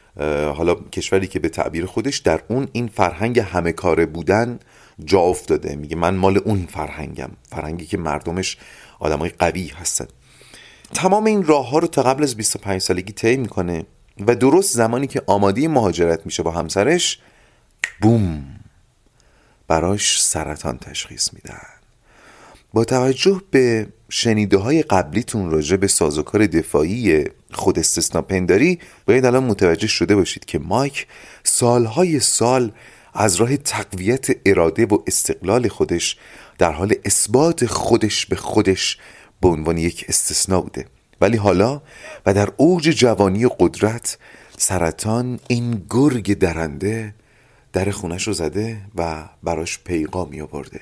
حالا 0.55 0.75
کشوری 0.75 1.27
که 1.27 1.39
به 1.39 1.49
تعبیر 1.49 1.85
خودش 1.85 2.17
در 2.17 2.41
اون 2.47 2.67
این 2.71 2.87
فرهنگ 2.87 3.39
همه 3.39 3.71
کاره 3.71 4.05
بودن 4.05 4.59
جا 5.05 5.19
افتاده. 5.19 5.75
میگه 5.75 5.95
من 5.95 6.15
مال 6.15 6.37
اون 6.37 6.67
فرهنگم 6.69 7.29
فرهنگی 7.49 7.85
که 7.85 7.97
مردمش 7.97 8.57
آدمای 8.99 9.29
قوی 9.29 9.67
هستن. 9.67 10.07
تمام 10.93 11.25
این 11.25 11.43
راه 11.43 11.69
ها 11.69 11.79
رو 11.79 11.87
تا 11.87 12.03
قبل 12.03 12.23
از 12.23 12.35
25 12.35 12.81
سالگی 12.81 13.13
طی 13.13 13.37
می‌کنه 13.37 13.85
و 14.27 14.35
درست 14.35 14.75
زمانی 14.75 15.07
که 15.07 15.21
آماده 15.27 15.67
مهاجرت 15.67 16.25
میشه 16.25 16.43
با 16.43 16.51
همسرش 16.51 17.19
بوم 18.01 18.43
براش 19.67 20.21
سرطان 20.21 20.77
تشخیص 20.77 21.33
میدن. 21.33 21.67
با 22.73 22.85
توجه 22.85 23.41
به 23.51 23.87
شنیده 24.09 24.57
های 24.57 24.81
قبلیتون 24.81 25.51
راجع 25.51 25.77
به 25.77 25.87
سازوکار 25.87 26.45
دفاعی 26.45 27.25
خود 27.51 27.79
استثنا 27.79 28.21
پنداری 28.21 28.79
باید 29.05 29.25
الان 29.25 29.43
متوجه 29.43 29.87
شده 29.87 30.15
باشید 30.15 30.45
که 30.45 30.59
مایک 30.59 31.07
سالهای 31.43 32.19
سال 32.19 32.71
از 33.13 33.35
راه 33.35 33.57
تقویت 33.57 34.27
اراده 34.45 34.85
و 34.85 34.97
استقلال 35.07 35.67
خودش 35.67 36.17
در 36.57 36.71
حال 36.71 36.93
اثبات 37.05 37.65
خودش 37.65 38.25
به 38.25 38.35
خودش 38.35 38.97
به 39.41 39.47
عنوان 39.47 39.77
یک 39.77 40.05
استثنا 40.07 40.61
بوده. 40.61 40.85
ولی 41.21 41.37
حالا 41.37 41.81
و 42.25 42.33
در 42.33 42.49
اوج 42.57 42.83
جوانی 42.83 43.47
قدرت 43.59 44.17
سرطان 44.57 45.39
این 45.47 45.85
گرگ 45.89 46.33
درنده 46.33 47.15
در 47.73 47.91
خونش 47.91 48.27
رو 48.27 48.33
زده 48.33 48.81
و 48.95 49.29
براش 49.43 49.79
پیغامی 49.79 50.41
آورده. 50.41 50.81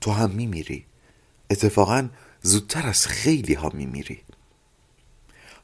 تو 0.00 0.10
هم 0.10 0.30
میمیری. 0.30 0.84
اتفاقا 1.50 2.08
زودتر 2.42 2.86
از 2.86 3.06
خیلی 3.06 3.54
ها 3.54 3.70
میمیری. 3.74 4.20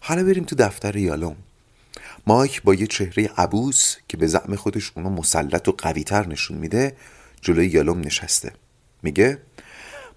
حالا 0.04 0.24
بریم 0.24 0.44
تو 0.44 0.56
دفتر 0.56 0.96
یالوم. 0.96 1.36
مایک 2.26 2.62
با 2.62 2.74
یه 2.74 2.86
چهره 2.86 3.30
عبوس 3.36 3.96
که 4.08 4.16
به 4.16 4.26
زعم 4.26 4.56
خودش 4.56 4.92
اونو 4.96 5.10
مسلط 5.10 5.68
و 5.68 5.72
قویتر 5.72 6.26
نشون 6.26 6.58
میده 6.58 6.96
جلوی 7.40 7.66
یالوم 7.66 8.00
نشسته. 8.00 8.52
میگه 9.02 9.38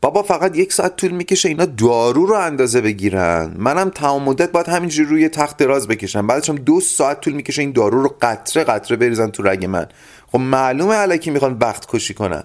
بابا 0.01 0.23
فقط 0.23 0.57
یک 0.57 0.73
ساعت 0.73 0.95
طول 0.95 1.11
می‌کشه 1.11 1.49
اینا 1.49 1.65
دارو 1.65 2.25
رو 2.25 2.35
اندازه 2.35 2.81
بگیرن. 2.81 3.53
منم 3.57 3.89
تمام 3.89 4.23
مدت 4.23 4.51
باید 4.51 4.69
همینجوری 4.69 5.09
روی 5.09 5.29
تخت 5.29 5.57
دراز 5.57 5.87
بکشم. 5.87 6.27
بعدش 6.27 6.49
هم 6.49 6.55
دو 6.55 6.81
ساعت 6.81 7.21
طول 7.21 7.33
می‌کشه 7.33 7.61
این 7.61 7.71
دارو 7.71 8.01
رو 8.01 8.15
قطره 8.21 8.63
قطره 8.63 8.97
بریزن 8.97 9.29
تو 9.29 9.43
رگ 9.43 9.65
من. 9.65 9.87
خب 10.27 10.39
معلومه 10.39 10.93
علکی 10.93 11.31
می‌خوان 11.31 11.53
وقت 11.53 11.85
کشی 11.89 12.13
کنن. 12.13 12.43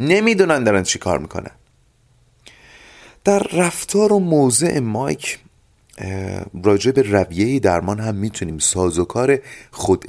نمی‌دونن 0.00 0.64
دارن 0.64 0.82
چی 0.82 0.98
کار 0.98 1.18
می‌کنن. 1.18 1.50
در 3.24 3.38
رفتار 3.38 4.12
و 4.12 4.18
موضع 4.18 4.78
مایک 4.78 5.38
راجع 6.64 6.90
به 6.90 7.02
رویه 7.02 7.60
درمان 7.60 8.00
هم 8.00 8.14
می‌تونیم 8.14 8.58
سازوکار 8.58 9.38
خود 9.70 10.04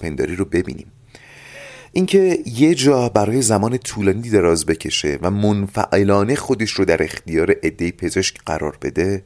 پنداری 0.00 0.36
رو 0.36 0.44
ببینیم. 0.44 0.86
اینکه 1.96 2.38
یه 2.46 2.74
جا 2.74 3.08
برای 3.08 3.42
زمان 3.42 3.78
طولانی 3.78 4.30
دراز 4.30 4.66
بکشه 4.66 5.18
و 5.22 5.30
منفعلانه 5.30 6.34
خودش 6.34 6.70
رو 6.70 6.84
در 6.84 7.02
اختیار 7.02 7.50
عده 7.62 7.90
پزشک 7.90 8.36
قرار 8.46 8.78
بده 8.82 9.24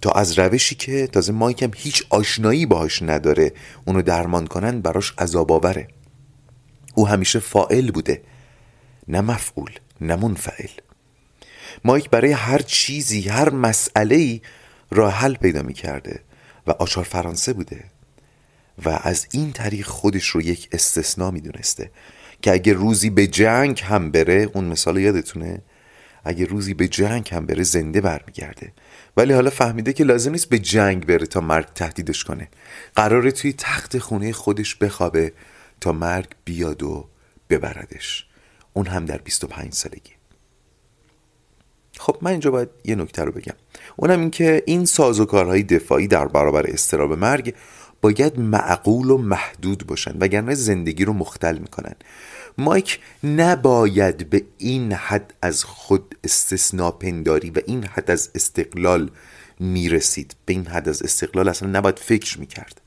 تا 0.00 0.10
از 0.10 0.38
روشی 0.38 0.74
که 0.74 1.06
تازه 1.06 1.32
مایک 1.32 1.62
هم 1.62 1.70
هیچ 1.76 2.04
آشنایی 2.10 2.66
باهاش 2.66 3.02
نداره 3.02 3.52
اونو 3.84 4.02
درمان 4.02 4.46
کنن 4.46 4.80
براش 4.80 5.14
عذاب 5.18 5.52
آوره. 5.52 5.88
او 6.94 7.08
همیشه 7.08 7.38
فائل 7.38 7.90
بوده 7.90 8.22
نه 9.08 9.20
مفعول 9.20 9.70
نه 10.00 10.16
منفعل. 10.16 10.70
مایک 11.84 12.10
برای 12.10 12.32
هر 12.32 12.58
چیزی 12.58 13.28
هر 13.28 13.50
مسئله 13.50 14.16
ای 14.16 14.40
راه 14.90 15.12
حل 15.12 15.34
پیدا 15.34 15.62
می 15.62 15.74
کرده 15.74 16.20
و 16.66 16.70
آچار 16.70 17.04
فرانسه 17.04 17.52
بوده 17.52 17.84
و 18.84 19.00
از 19.02 19.26
این 19.32 19.52
طریق 19.52 19.86
خودش 19.86 20.28
رو 20.28 20.42
یک 20.42 20.68
استثنا 20.72 21.30
می 21.30 21.40
دونسته 21.40 21.90
که 22.42 22.52
اگه 22.52 22.72
روزی 22.72 23.10
به 23.10 23.26
جنگ 23.26 23.80
هم 23.84 24.10
بره 24.10 24.50
اون 24.54 24.64
مثال 24.64 24.96
یادتونه؟ 24.96 25.62
اگه 26.24 26.44
روزی 26.44 26.74
به 26.74 26.88
جنگ 26.88 27.28
هم 27.32 27.46
بره 27.46 27.62
زنده 27.62 28.00
برمیگرده. 28.00 28.72
ولی 29.16 29.32
حالا 29.32 29.50
فهمیده 29.50 29.92
که 29.92 30.04
لازم 30.04 30.32
نیست 30.32 30.48
به 30.48 30.58
جنگ 30.58 31.06
بره 31.06 31.26
تا 31.26 31.40
مرگ 31.40 31.66
تهدیدش 31.66 32.24
کنه. 32.24 32.48
قراره 32.96 33.30
توی 33.30 33.52
تخت 33.52 33.98
خونه 33.98 34.32
خودش 34.32 34.74
بخوابه 34.74 35.32
تا 35.80 35.92
مرگ 35.92 36.28
بیاد 36.44 36.82
و 36.82 37.08
ببردش. 37.50 38.26
اون 38.72 38.86
هم 38.86 39.04
در 39.04 39.18
25 39.18 39.72
سالگی. 39.72 40.19
خب 42.00 42.16
من 42.22 42.30
اینجا 42.30 42.50
باید 42.50 42.68
یه 42.84 42.94
نکته 42.94 43.24
رو 43.24 43.32
بگم. 43.32 43.54
اونم 43.96 44.20
این 44.20 44.30
که 44.30 44.62
این 44.66 44.84
سازوکارهای 44.84 45.62
دفاعی 45.62 46.06
در 46.06 46.26
برابر 46.26 46.66
استراب 46.66 47.12
مرگ 47.12 47.54
باید 48.00 48.38
معقول 48.38 49.10
و 49.10 49.18
محدود 49.18 49.86
باشن 49.86 50.16
وگرنه 50.20 50.54
زندگی 50.54 51.04
رو 51.04 51.12
مختل 51.12 51.58
می‌کنن. 51.58 51.94
مایک 52.58 53.00
نباید 53.24 54.30
به 54.30 54.44
این 54.58 54.92
حد 54.92 55.34
از 55.42 55.64
خود 55.64 56.16
استثنا 56.24 56.90
پنداری 56.90 57.50
و 57.50 57.60
این 57.66 57.84
حد 57.84 58.10
از 58.10 58.30
استقلال 58.34 59.10
می‌رسید. 59.60 60.36
به 60.46 60.52
این 60.52 60.66
حد 60.66 60.88
از 60.88 61.02
استقلال 61.02 61.48
اصلا 61.48 61.68
نباید 61.68 61.98
فکر 61.98 62.40
می‌کرد. 62.40 62.80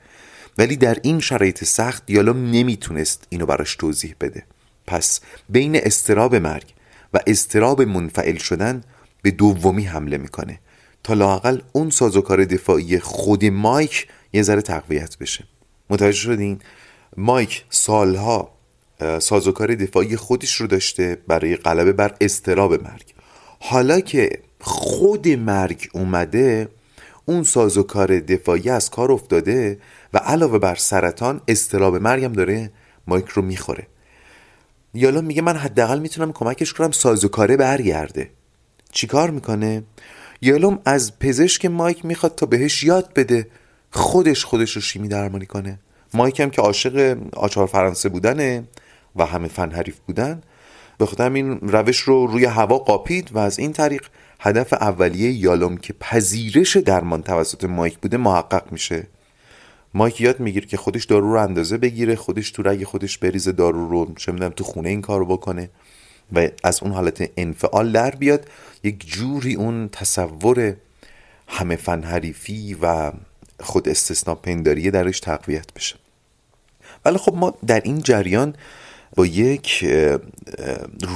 ولی 0.57 0.77
در 0.77 0.97
این 1.01 1.19
شرایط 1.19 1.63
سخت 1.63 2.05
دیالوم 2.05 2.51
نمی‌تونست 2.51 3.27
اینو 3.29 3.45
براش 3.45 3.75
توضیح 3.75 4.15
بده. 4.21 4.43
پس 4.87 5.19
بین 5.49 5.75
استراب 5.75 6.35
مرگ 6.35 6.73
و 7.13 7.19
استراب 7.27 7.81
منفعل 7.81 8.37
شدن 8.37 8.83
به 9.23 9.31
دومی 9.31 9.83
حمله 9.83 10.17
می‌کنه. 10.17 10.59
تا 11.03 11.13
لاقل 11.13 11.61
اون 11.71 11.89
سازوکار 11.89 12.45
دفاعی 12.45 12.99
خود 12.99 13.45
مایک 13.45 14.07
یه 14.33 14.41
ذره 14.41 14.61
تقویت 14.61 15.17
بشه. 15.17 15.43
متوجه 15.89 16.17
شدین؟ 16.17 16.59
مایک 17.17 17.65
سالها 17.69 18.51
سازوکار 19.19 19.75
دفاعی 19.75 20.15
خودش 20.15 20.55
رو 20.55 20.67
داشته 20.67 21.17
برای 21.27 21.55
غلبه 21.55 21.91
بر 21.91 22.15
استراب 22.21 22.83
مرگ. 22.83 23.13
حالا 23.59 23.99
که 23.99 24.29
خود 24.61 25.27
مرگ 25.27 25.89
اومده 25.93 26.69
اون 27.25 27.43
سازوکار 27.43 28.19
دفاعی 28.19 28.69
از 28.69 28.89
کار 28.89 29.11
افتاده 29.11 29.79
و 30.13 30.17
علاوه 30.17 30.59
بر 30.59 30.75
سرطان 30.75 31.41
استراب 31.47 31.95
مرگم 31.95 32.33
داره 32.33 32.71
مایک 33.07 33.25
رو 33.25 33.41
می‌خوره. 33.41 33.87
یالا 34.93 35.21
میگه 35.21 35.41
من 35.41 35.57
حداقل 35.57 35.99
می‌تونم 35.99 36.31
کمکش 36.31 36.73
کنم 36.73 36.91
سازوکاره 36.91 37.57
برگرده. 37.57 38.29
چیکار 38.93 39.29
می‌کنه؟ 39.29 39.83
یالوم 40.41 40.79
از 40.85 41.19
پزشک 41.19 41.65
مایک 41.65 42.05
می‌خواد 42.05 42.35
تا 42.35 42.45
بهش 42.45 42.83
یاد 42.83 43.13
بده 43.13 43.47
خودش 43.91 44.45
خودش 44.45 44.71
رو 44.71 44.81
شیمی 44.81 45.07
درمانی 45.07 45.45
کنه. 45.45 45.79
مایک 46.13 46.39
هم 46.39 46.49
که 46.49 46.61
عاشق 46.61 47.17
آچار 47.33 47.67
فرانسه 47.67 48.09
بودنه 48.09 48.63
و 49.15 49.25
همه 49.25 49.47
فن 49.47 49.71
حریف 49.71 49.99
بودن. 50.07 50.41
به 50.97 51.21
این 51.21 51.59
روش 51.61 51.99
رو 51.99 52.27
روی 52.27 52.45
هوا 52.45 52.77
قاپید 52.77 53.29
و 53.35 53.37
از 53.37 53.59
این 53.59 53.73
طریق 53.73 54.05
هدف 54.39 54.73
اولیه 54.73 55.31
یالوم 55.31 55.77
که 55.77 55.93
پذیرش 55.93 56.77
درمان 56.77 57.21
توسط 57.23 57.63
مایک 57.63 57.97
بوده 57.97 58.17
محقق 58.17 58.71
میشه. 58.71 59.07
مایک 59.93 60.21
یاد 60.21 60.39
می‌گیره 60.39 60.67
که 60.67 60.77
خودش 60.77 61.05
دارو 61.05 61.33
رو 61.33 61.39
اندازه 61.39 61.77
بگیره 61.77 62.15
خودش 62.15 62.51
تو 62.51 62.63
رگ 62.63 62.83
خودش 62.83 63.17
بریزه 63.17 63.51
دارو 63.51 63.89
رو 63.89 64.13
چه 64.15 64.31
می‌دونم 64.31 64.51
تو 64.51 64.63
خونه 64.63 64.89
این 64.89 65.01
کارو 65.01 65.25
بکنه. 65.25 65.69
و 66.33 66.47
از 66.63 66.83
اون 66.83 66.91
حالت 66.91 67.29
انفعال 67.37 67.91
در 67.91 68.11
بیاد 68.11 68.47
یک 68.83 69.07
جوری 69.07 69.55
اون 69.55 69.89
تصور 69.89 70.75
همه 71.47 71.75
فن 71.75 72.03
حریفی 72.03 72.77
و 72.81 73.11
خود 73.59 73.89
استثنا 73.89 74.35
پنداریه 74.35 74.91
درش 74.91 75.19
تقویت 75.19 75.73
بشه. 75.73 75.95
ولی 77.05 77.17
خب 77.17 77.35
ما 77.35 77.53
در 77.67 77.81
این 77.81 78.01
جریان 78.01 78.55
با 79.15 79.25
یک 79.25 79.85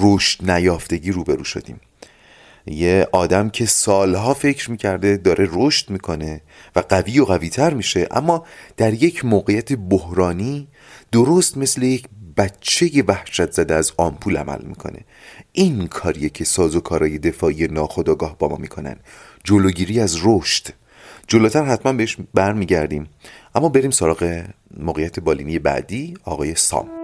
رشد 0.02 0.52
نیافتگی 0.52 1.12
روبرو 1.12 1.44
شدیم. 1.44 1.80
یه 2.66 3.08
آدم 3.12 3.50
که 3.50 3.66
سالها 3.66 4.34
فکر 4.34 4.72
می‌کرده 4.72 5.18
داره 5.18 5.50
رشد 5.52 5.90
می‌کنه 5.90 6.42
و 6.76 6.80
قوی 6.80 7.20
و 7.20 7.26
قویتر 7.26 7.74
میشه 7.74 8.08
اما 8.12 8.46
در 8.78 8.94
یک 8.94 9.26
موقعیت 9.26 9.74
بحرانی 9.74 10.68
درست 11.12 11.58
مثل 11.58 11.84
یک 11.84 12.08
بچه 12.38 13.04
وحشت 13.08 13.52
زده 13.52 13.74
از 13.76 13.92
آمپول 13.98 14.38
عمل 14.38 14.62
می‌کنه. 14.62 15.00
این 15.52 15.88
کاریه 15.88 16.30
که 16.30 16.44
ساز 16.44 16.76
و 16.76 16.80
کارای 16.80 17.20
دفاعی 17.20 17.68
ناخداگاه 17.68 18.38
با 18.38 18.48
ما 18.48 18.56
می‌کنن. 18.56 18.96
جلوگیری 19.44 20.00
از 20.00 20.18
رشد. 20.24 20.68
جلوتر 21.28 21.64
حتما 21.64 21.94
بهش 21.94 22.18
برمیگردیم. 22.34 23.10
اما 23.56 23.70
بریم 23.70 23.92
سراغ 23.92 24.44
موقعیت 24.78 25.20
بالینی 25.20 25.60
بعدی 25.60 26.14
آقای 26.24 26.56
سام. 26.56 26.97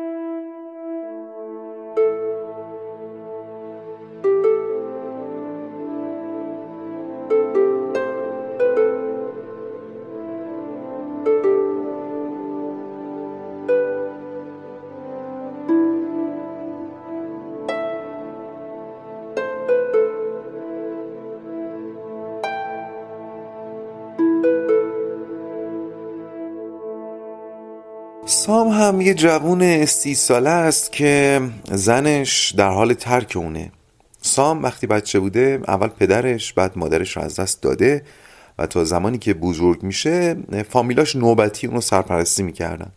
سام 28.46 28.68
هم 28.68 29.02
یه 29.02 29.14
جوون 29.14 29.86
سی 29.86 30.16
ساله 30.16 30.50
است 30.50 30.92
که 30.92 31.42
زنش 31.72 32.54
در 32.58 32.70
حال 32.70 32.94
ترک 32.94 33.34
اونه. 33.36 33.72
سام 34.22 34.64
وقتی 34.64 34.88
بچه 34.88 35.20
بوده 35.20 35.60
اول 35.68 35.88
پدرش 35.88 36.54
بعد 36.54 36.72
مادرش 36.76 37.18
رو 37.18 37.24
از 37.24 37.40
دست 37.40 37.62
داده 37.62 38.04
و 38.60 38.66
تا 38.66 38.84
زمانی 38.84 39.18
که 39.18 39.34
بزرگ 39.34 39.84
میشه 39.84 40.36
فامیلاش 40.70 41.16
نوبتی 41.16 41.68
اونو 41.68 41.82
سرپرستی 41.82 42.44
می‌کردن. 42.44 42.92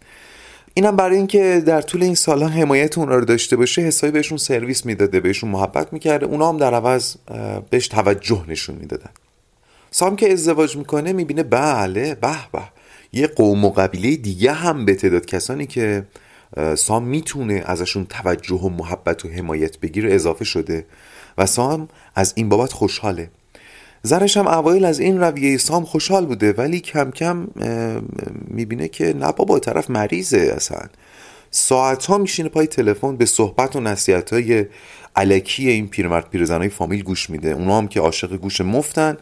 اینم 0.74 0.96
برای 0.96 1.16
اینکه 1.16 1.62
در 1.66 1.82
طول 1.82 2.02
این 2.02 2.14
سالها 2.14 2.48
حمایت 2.48 2.98
اون 2.98 3.08
رو 3.08 3.24
داشته 3.24 3.56
باشه 3.56 3.82
حسابی 3.82 4.10
بهشون 4.10 4.38
سرویس 4.38 4.86
می‌داده 4.86 5.20
بهشون 5.20 5.50
محبت 5.50 5.92
می‌کرده 5.92 6.26
اونا 6.26 6.48
هم 6.48 6.56
در 6.56 6.74
عوض 6.74 7.16
بهش 7.70 7.88
توجه 7.88 8.44
نشون 8.48 8.76
می‌دادن. 8.76 9.10
سام 9.90 10.16
که 10.16 10.32
ازدواج 10.32 10.76
می‌کنه 10.76 11.12
می‌بینه 11.12 11.42
بله 11.42 12.14
به 12.14 12.50
به. 12.52 12.62
یه 13.12 13.26
قوم 13.26 13.64
و 13.64 13.70
قبیله 13.70 14.16
دیگه 14.16 14.52
هم 14.52 14.84
به 14.84 14.94
تعداد 14.94 15.26
کسانی 15.26 15.66
که 15.66 16.06
سام 16.76 17.04
می‌تونه 17.04 17.62
ازشون 17.66 18.04
توجه 18.04 18.54
و 18.54 18.68
محبت 18.68 19.24
و 19.24 19.28
حمایت 19.28 19.78
بگیره 19.78 20.14
اضافه 20.14 20.44
شده 20.44 20.86
و 21.38 21.46
سام 21.46 21.88
از 22.14 22.32
این 22.36 22.48
بابت 22.48 22.72
خوشحاله. 22.72 23.30
زنش 24.02 24.36
هم 24.36 24.46
اوایل 24.46 24.84
از 24.84 25.00
این 25.00 25.20
رویه 25.20 25.56
سام 25.56 25.84
خوشحال 25.84 26.26
بوده 26.26 26.52
ولی 26.52 26.80
کم 26.80 27.10
کم 27.10 27.48
می‌بینه 28.48 28.88
که 28.88 29.14
نه 29.14 29.32
بابا 29.32 29.58
طرف 29.58 29.90
مریضه 29.90 30.52
اصلا. 30.56 30.80
ساعت 31.50 32.06
ها 32.06 32.18
میشینه 32.18 32.48
پای 32.48 32.66
تلفن 32.66 33.16
به 33.16 33.26
صحبت 33.26 33.76
و 33.76 33.80
نصیحت 33.80 34.32
های 34.32 34.66
علکی 35.16 35.70
این 35.70 35.88
پیرمرد 35.88 36.30
پیرزنهای 36.30 36.68
فامیل 36.68 37.02
گوش 37.02 37.30
میده. 37.30 37.50
اونا 37.50 37.78
هم 37.78 37.88
که 37.88 38.00
عاشق 38.00 38.36
گوش 38.36 38.60
مفتن 38.60 39.16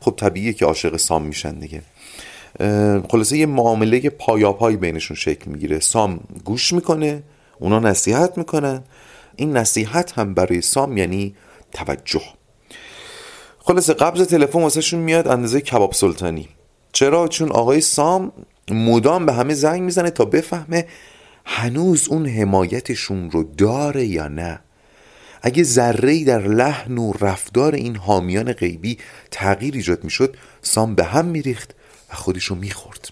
خب 0.00 0.14
طبیعیه 0.16 0.52
که 0.52 0.64
عاشق 0.64 0.96
سام 0.96 1.22
میشن 1.24 1.58
دیگه. 1.58 1.82
خلاصه 3.08 3.36
یه 3.36 3.46
معامله 3.46 4.10
پایاپای 4.10 4.76
بینشون 4.76 5.16
شکل 5.16 5.50
می‌گیره. 5.50 5.78
سام 5.80 6.20
گوش 6.44 6.72
می‌کنه 6.72 7.22
اونا 7.58 7.78
نصیحت 7.78 8.38
می‌کنن. 8.38 8.82
این 9.36 9.56
نصیحت 9.56 10.18
هم 10.18 10.34
برای 10.34 10.60
سام 10.60 10.96
یعنی 10.96 11.34
توجه. 11.72 12.22
خلاصه 13.58 13.94
قبض 13.94 14.26
تلفن 14.26 14.62
واسهشون 14.62 15.00
میاد 15.00 15.28
اندازه 15.28 15.60
کباب 15.60 15.92
سلطانی. 15.92 16.48
چرا؟ 16.92 17.28
چون 17.28 17.52
آقای 17.52 17.80
سام 17.80 18.32
مدام 18.70 19.26
به 19.26 19.32
همه 19.32 19.54
زنگ 19.54 19.82
می‌زنه 19.82 20.10
تا 20.10 20.24
بفهمه 20.24 20.86
هنوز 21.44 22.08
اون 22.08 22.26
حمایتشون 22.26 23.30
رو 23.30 23.44
داره 23.44 24.04
یا 24.04 24.28
نه. 24.28 24.60
اگه 25.42 25.62
ذره 25.62 26.24
در 26.24 26.48
لحن 26.48 26.98
و 26.98 27.12
رفتار 27.20 27.74
این 27.74 27.96
حامیان 27.96 28.52
غیبی 28.52 28.98
تغییر 29.30 29.74
ایجاد 29.74 30.04
می‌شد 30.04 30.36
سام 30.62 30.94
به 30.94 31.04
هم 31.04 31.24
میریخت. 31.24 31.74
خودش 32.14 32.44
رو 32.44 32.56
می‌خورد. 32.56 33.08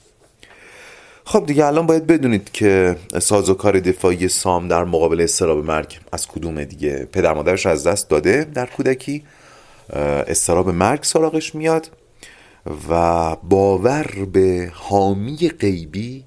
خب 1.24 1.46
دیگه 1.46 1.66
الان 1.66 1.86
باید 1.86 2.06
بدونید 2.06 2.52
که 2.52 2.96
سازوکار 3.22 3.80
دفاعی 3.80 4.28
سام 4.28 4.68
در 4.68 4.84
مقابل 4.84 5.20
استراب 5.20 5.64
مرگ 5.64 6.00
از 6.12 6.28
کدومه 6.28 6.64
دیگه. 6.64 7.08
پدر 7.12 7.34
مادرش 7.34 7.66
از 7.66 7.86
دست 7.86 8.08
داده 8.08 8.44
در 8.44 8.66
کودکی. 8.66 9.24
استراب 10.26 10.68
مرگ 10.68 11.02
سراغش 11.02 11.54
میاد 11.54 11.90
و 12.88 13.36
باور 13.36 14.06
به 14.32 14.70
حامی 14.74 15.48
غیبی 15.48 16.24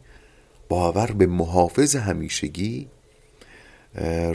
باور 0.69 1.11
به 1.11 1.25
محافظ 1.25 1.95
همیشگی 1.95 2.87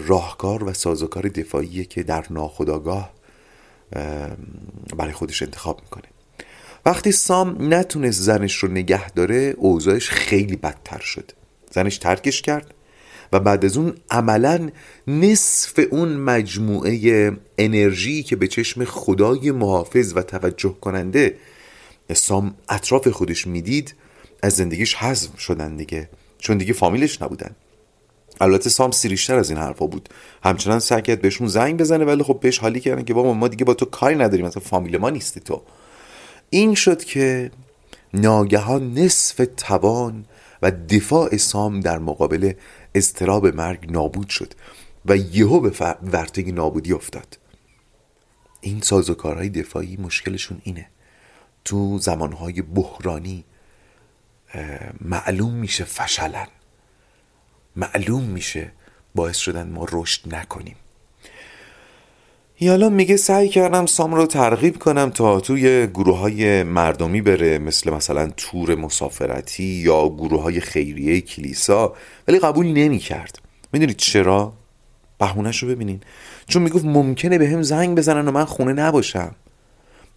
راهکار 0.06 0.64
و 0.64 0.72
سازوکار 0.72 1.28
دفاعیه 1.28 1.84
که 1.84 2.02
در 2.02 2.24
ناخداگاه 2.30 3.10
برای 4.96 5.12
خودش 5.12 5.42
انتخاب 5.42 5.80
می‌کنه. 5.82 6.04
وقتی 6.86 7.12
سام 7.12 7.74
نتونست 7.74 8.20
زنش 8.20 8.56
رو 8.56 8.68
نگه 8.68 9.10
داره 9.10 9.54
اوضاعش 9.58 10.10
خیلی 10.10 10.56
بدتر 10.56 11.00
شد. 11.00 11.32
زنش 11.70 11.98
ترکش 11.98 12.42
کرد 12.42 12.74
و 13.32 13.40
بعد 13.40 13.64
از 13.64 13.76
اون 13.76 13.94
عملا 14.10 14.70
نصف 15.06 15.80
اون 15.90 16.16
مجموعه 16.16 17.32
انرژی 17.58 18.22
که 18.22 18.36
به 18.36 18.48
چشم 18.48 18.84
خدای 18.84 19.50
محافظ 19.50 20.12
و 20.16 20.22
توجه 20.22 20.74
کننده 20.80 21.36
سام 22.14 22.54
اطراف 22.68 23.08
خودش 23.08 23.46
می‌دید 23.46 23.94
از 24.42 24.52
زندگیش 24.52 24.94
حذف 24.94 25.38
شدن 25.38 25.76
دیگه. 25.76 26.08
چون 26.38 26.58
دیگه 26.58 26.72
فامیلش 26.72 27.22
نبودن. 27.22 27.50
البته 28.40 28.70
سام 28.70 28.90
سیریشتر 28.90 29.36
از 29.36 29.50
این 29.50 29.58
حرفا 29.58 29.86
بود. 29.86 30.08
همچنان 30.44 30.78
سعی 30.78 31.02
کرد 31.02 31.20
بهشون 31.22 31.46
زنگ 31.46 31.80
بزنه 31.80 32.04
ولی 32.04 32.22
خب 32.22 32.40
بهش 32.40 32.58
حالی 32.58 32.80
کردن 32.80 33.04
که 33.04 33.14
بابا 33.14 33.34
ما 33.34 33.48
دیگه 33.48 33.64
با 33.64 33.74
تو 33.74 33.84
کاری 33.84 34.16
نداریم 34.16 34.46
مثلا 34.46 34.62
فامیل 34.62 34.96
ما 34.96 35.10
نیستی 35.10 35.40
تو. 35.40 35.62
این 36.50 36.74
شد 36.74 37.04
که 37.04 37.50
ناگهان 38.14 38.94
نصف 38.94 39.46
توان 39.56 40.24
و 40.62 40.70
دفاع 40.70 41.36
سام 41.36 41.80
در 41.80 41.98
مقابل 41.98 42.52
استراب 42.94 43.46
مرگ 43.46 43.90
نابود 43.90 44.28
شد 44.28 44.54
و 45.06 45.16
یهو 45.16 45.60
به 45.60 45.96
ورطه 46.02 46.52
نابودی 46.52 46.92
افتاد. 46.92 47.38
این 48.60 48.80
سازوکارهای 48.80 49.48
دفاعی 49.48 49.96
مشکلشون 49.96 50.60
اینه. 50.64 50.86
تو 51.64 51.98
زمانهای 51.98 52.62
بحرانی 52.62 53.44
معلوم 55.00 55.54
میشه 55.54 55.84
فشلن. 55.84 56.48
معلوم 57.76 58.22
میشه 58.22 58.72
باعث 59.14 59.36
شدن 59.36 59.68
ما 59.68 59.86
رشد 59.92 60.34
نکنیم. 60.34 60.76
یالا 62.62 62.88
میگه 62.88 63.16
سعی 63.16 63.48
کردم 63.48 63.86
سام 63.86 64.14
رو 64.14 64.26
ترغیب 64.26 64.78
کنم 64.78 65.10
تا 65.10 65.40
توی 65.40 65.86
گروه 65.86 66.18
های 66.18 66.62
مردمی 66.62 67.20
بره 67.20 67.58
مثل 67.58 67.90
مثلا 67.90 68.30
تور 68.36 68.74
مسافرتی 68.74 69.64
یا 69.64 70.08
گروه 70.08 70.42
های 70.42 70.60
خیریه 70.60 71.20
کلیسا. 71.20 71.94
ولی 72.28 72.38
قبول 72.38 72.66
نمی 72.66 72.98
کرد 72.98 73.38
می‌دونید 73.72 73.96
چرا؟ 73.96 74.52
بهونش 75.18 75.62
رو 75.62 75.68
ببینین. 75.68 76.00
چون 76.46 76.62
می‌گفت 76.62 76.84
ممکنه 76.84 77.38
به 77.38 77.48
هم 77.48 77.62
زنگ 77.62 77.98
بزنن 77.98 78.28
و 78.28 78.30
من 78.30 78.44
خونه 78.44 78.72
نباشم. 78.72 79.34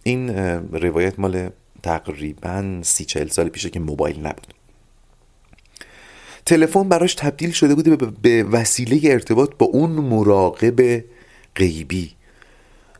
این 0.02 0.30
روایت 0.72 1.18
مال 1.18 1.50
تقریبا 1.82 2.78
سی 2.82 3.04
چهل 3.04 3.28
سال 3.28 3.48
پیشه 3.48 3.70
که 3.70 3.80
موبایل 3.80 4.20
نبود. 4.20 4.54
تلفن 6.46 6.88
براش 6.88 7.14
تبدیل 7.14 7.50
شده 7.50 7.74
بوده 7.74 7.96
به 7.96 8.42
وسیله 8.42 9.12
ارتباط 9.12 9.50
با 9.58 9.66
اون 9.66 9.90
مراقب 9.90 11.04
غیبی. 11.56 12.10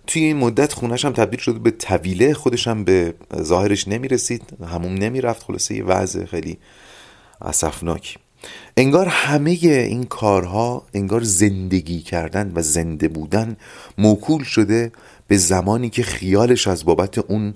توی 0.07 0.23
این 0.23 0.37
مدت 0.37 0.73
خونش 0.73 1.05
هم 1.05 1.12
تبدیل 1.12 1.40
شده 1.40 1.59
به 1.59 1.71
طویله 1.71 2.35
خودش 2.35 2.69
هم 2.69 2.85
به 2.85 3.14
ظاهرش 3.40 3.88
نمی‌رسید 3.88 4.43
همون 4.67 4.95
نمی‌رفت 4.95 5.43
خلاصه 5.43 5.75
یه 5.75 5.85
وضع 5.85 6.25
خیلی 6.25 6.59
اصفناکی 7.40 8.17
انگار 8.77 9.07
همه 9.07 9.51
این 9.51 10.05
کارها 10.05 10.87
انگار 10.95 11.23
زندگی 11.23 12.01
کردن 12.01 12.53
و 12.55 12.62
زنده 12.62 13.09
بودن 13.09 13.57
موکول 13.99 14.43
شده 14.43 14.93
به 15.29 15.37
زمانی 15.37 15.90
که 15.90 16.03
خیالش 16.03 16.67
از 16.69 16.85
بابت 16.85 17.19
اون 17.19 17.55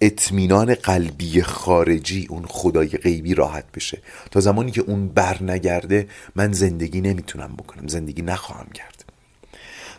اطمینان 0.00 0.74
قلبی 0.74 1.42
خارجی 1.42 2.26
اون 2.30 2.44
خدای 2.48 2.88
غیبی 2.88 3.34
راحت 3.34 3.64
بشه. 3.74 3.98
تا 4.30 4.40
زمانی 4.40 4.70
که 4.70 4.80
اون 4.80 5.08
بر 5.08 5.42
نگرده 5.42 6.08
من 6.36 6.52
زندگی 6.52 7.00
نمی‌تونم 7.00 7.54
بکنم 7.56 7.88
زندگی 7.88 8.22
نخواهم 8.22 8.68
کرد. 8.74 8.97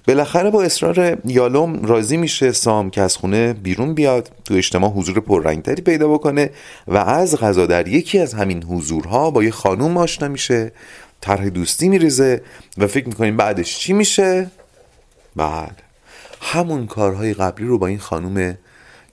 بالاخره 0.10 0.50
با 0.50 0.64
اصرار 0.64 1.18
یالوم 1.26 1.86
راضی 1.86 2.18
میشه 2.18 2.52
سام 2.52 2.90
که 2.90 3.02
از 3.02 3.18
خونه 3.18 3.54
بیرون 3.54 3.94
بیاد 3.94 4.32
تو 4.46 4.54
اجتماع 4.54 4.92
حضور 4.92 5.20
پررنگتری 5.20 5.82
پیدا 5.82 6.08
بکنه 6.08 6.50
و 6.88 6.98
از 6.98 7.38
غذا 7.38 7.66
در 7.66 7.88
یکی 7.88 8.20
از 8.20 8.34
همین 8.34 8.64
حضورها 8.64 9.32
با 9.32 9.44
یه 9.44 9.52
خانوم 9.52 9.98
آشنا 9.98 10.28
میشه 10.28 10.72
طرح 11.22 11.50
دوستی 11.50 11.90
میریزه 11.90 12.42
و 12.78 12.88
فکر 12.88 13.08
می‌کنیم 13.08 13.38
بعدش 13.38 13.80
چی 13.80 13.94
میشه؟ 13.94 14.52
بعد 15.36 15.82
همون 16.42 16.88
کارهای 16.88 17.34
قبلی 17.34 17.68
رو 17.68 17.78
با 17.78 17.88
این 17.88 18.00
خانوم 18.00 18.58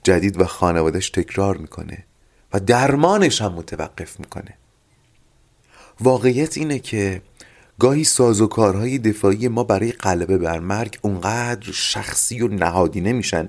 جدید 0.03 0.41
و 0.41 0.45
خانوادش 0.45 1.09
تکرار 1.09 1.57
می‌کنه 1.57 2.03
و 2.53 2.59
درمانش 2.59 3.41
هم 3.41 3.53
متوقف 3.53 4.19
می‌کنه. 4.19 4.53
واقعیت 6.01 6.57
اینه 6.57 6.79
که 6.79 7.21
گاهی 7.79 8.03
سازوکارهای 8.03 8.97
دفاعی 8.97 9.47
ما 9.47 9.63
برای 9.63 9.91
غلبه 9.91 10.37
بر 10.37 10.59
مرگ 10.59 10.97
اونقدر 11.01 11.71
شخصی 11.71 12.41
و 12.41 12.47
نهادینه 12.47 13.13
میشن 13.13 13.47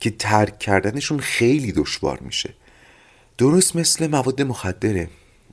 که 0.00 0.10
ترک 0.10 0.58
کردنشون 0.58 1.18
خیلی 1.18 1.72
دشوار 1.72 2.18
میشه. 2.20 2.54
درست 3.38 3.76
مثل 3.76 4.06
مواد 4.06 4.42
مخدره. 4.42 5.08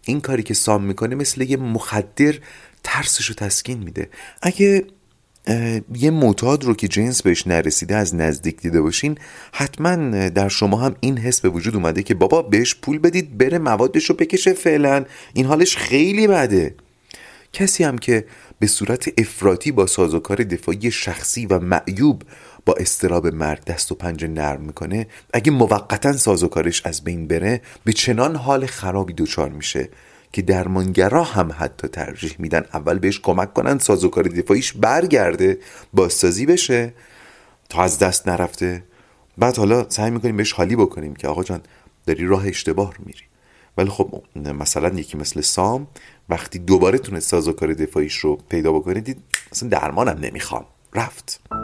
این 0.06 0.22
کاری 0.22 0.44
که 0.44 0.54
سام 0.54 0.84
می‌کنه 0.84 1.16
مثل 1.16 1.42
یه 1.42 1.58
مخدر 1.58 2.36
ترسش 2.84 3.26
رو 3.26 3.36
تسکین 3.36 3.78
میده. 3.78 4.10
اگه 4.42 4.86
یه 5.96 6.12
معتاد 6.12 6.64
رو 6.64 6.74
که 6.74 6.88
جنس 6.88 7.22
بهش 7.22 7.48
نرسیده 7.48 7.96
از 7.96 8.16
نزدیک 8.16 8.62
دیده 8.62 8.82
باشین 8.82 9.18
حتما 9.54 9.96
در 10.30 10.50
شما 10.50 10.78
هم 10.78 10.96
این 11.00 11.18
حس 11.18 11.42
به 11.42 11.50
وجود 11.50 11.76
اومده 11.76 12.04
که 12.04 12.14
بابا 12.14 12.42
بهش 12.42 12.76
پول 12.76 13.00
بدید 13.00 13.38
بره 13.38 13.58
موادش 13.58 14.06
رو 14.06 14.16
بکشه 14.16 14.54
فعلا. 14.54 15.06
این 15.34 15.46
حالش 15.46 15.78
خیلی 15.78 16.28
بده. 16.28 16.76
کسی 17.54 17.84
هم 17.84 17.98
که 17.98 18.26
به 18.60 18.68
صورت 18.68 19.10
افراطی 19.18 19.72
با 19.72 19.86
سازوکار 19.86 20.38
دفاعی 20.38 20.92
شخصی 20.92 21.46
و 21.46 21.60
معیوب 21.60 22.24
با 22.66 22.74
استراب 22.74 23.28
مرگ 23.28 23.64
دست 23.64 23.92
و 23.92 23.96
پنجه 23.96 24.28
نرم 24.28 24.62
می‌کنه 24.62 25.08
اگه 25.34 25.52
موقتا 25.52 26.14
سازوکارش 26.14 26.86
از 26.86 27.04
بین 27.04 27.28
بره 27.28 27.62
به 27.84 27.94
چنان 27.94 28.36
حال 28.36 28.66
خرابی 28.66 29.14
دچار 29.14 29.50
میشه 29.50 29.90
که 30.32 30.42
درمانگرا 30.42 31.24
هم 31.24 31.56
حتی 31.58 31.88
ترجیح 31.88 32.36
میدن 32.40 32.66
اول 32.74 33.00
بهش 33.00 33.20
کمک 33.20 33.54
کنن 33.54 33.78
سازوکار 33.78 34.24
دفاعیش 34.24 34.74
برگرده 34.74 35.58
بازسازی 35.94 36.46
بشه 36.46 36.94
تا 37.70 37.84
از 37.84 38.00
دست 38.00 38.28
نرفته. 38.28 38.84
بعد 39.38 39.58
حالا 39.58 39.90
سعی 39.90 40.12
می‌کنیم 40.12 40.38
بهش 40.38 40.52
حالی 40.52 40.76
بکنیم 40.76 41.16
که 41.16 41.28
آقا 41.28 41.44
جان 41.44 41.62
داری 42.06 42.26
راه 42.26 42.48
اشتباه 42.48 42.94
رو 42.94 43.04
میری. 43.06 43.24
ولی 43.78 43.90
خب 43.90 44.24
مثلا 44.36 45.00
یکی 45.00 45.18
مثل 45.18 45.42
سام 45.42 45.88
وقتی 46.30 46.60
دوباره 46.60 46.98
تونست 46.98 47.30
سازوکار 47.30 47.74
دفاعیش 47.74 48.16
رو 48.16 48.36
پیدا 48.50 48.74
بکنه 48.74 49.00
دید 49.00 49.18
اصلا 49.52 49.70
درمانم 49.70 50.20
نمی‌خوام. 50.22 50.66
رفت. 50.96 51.63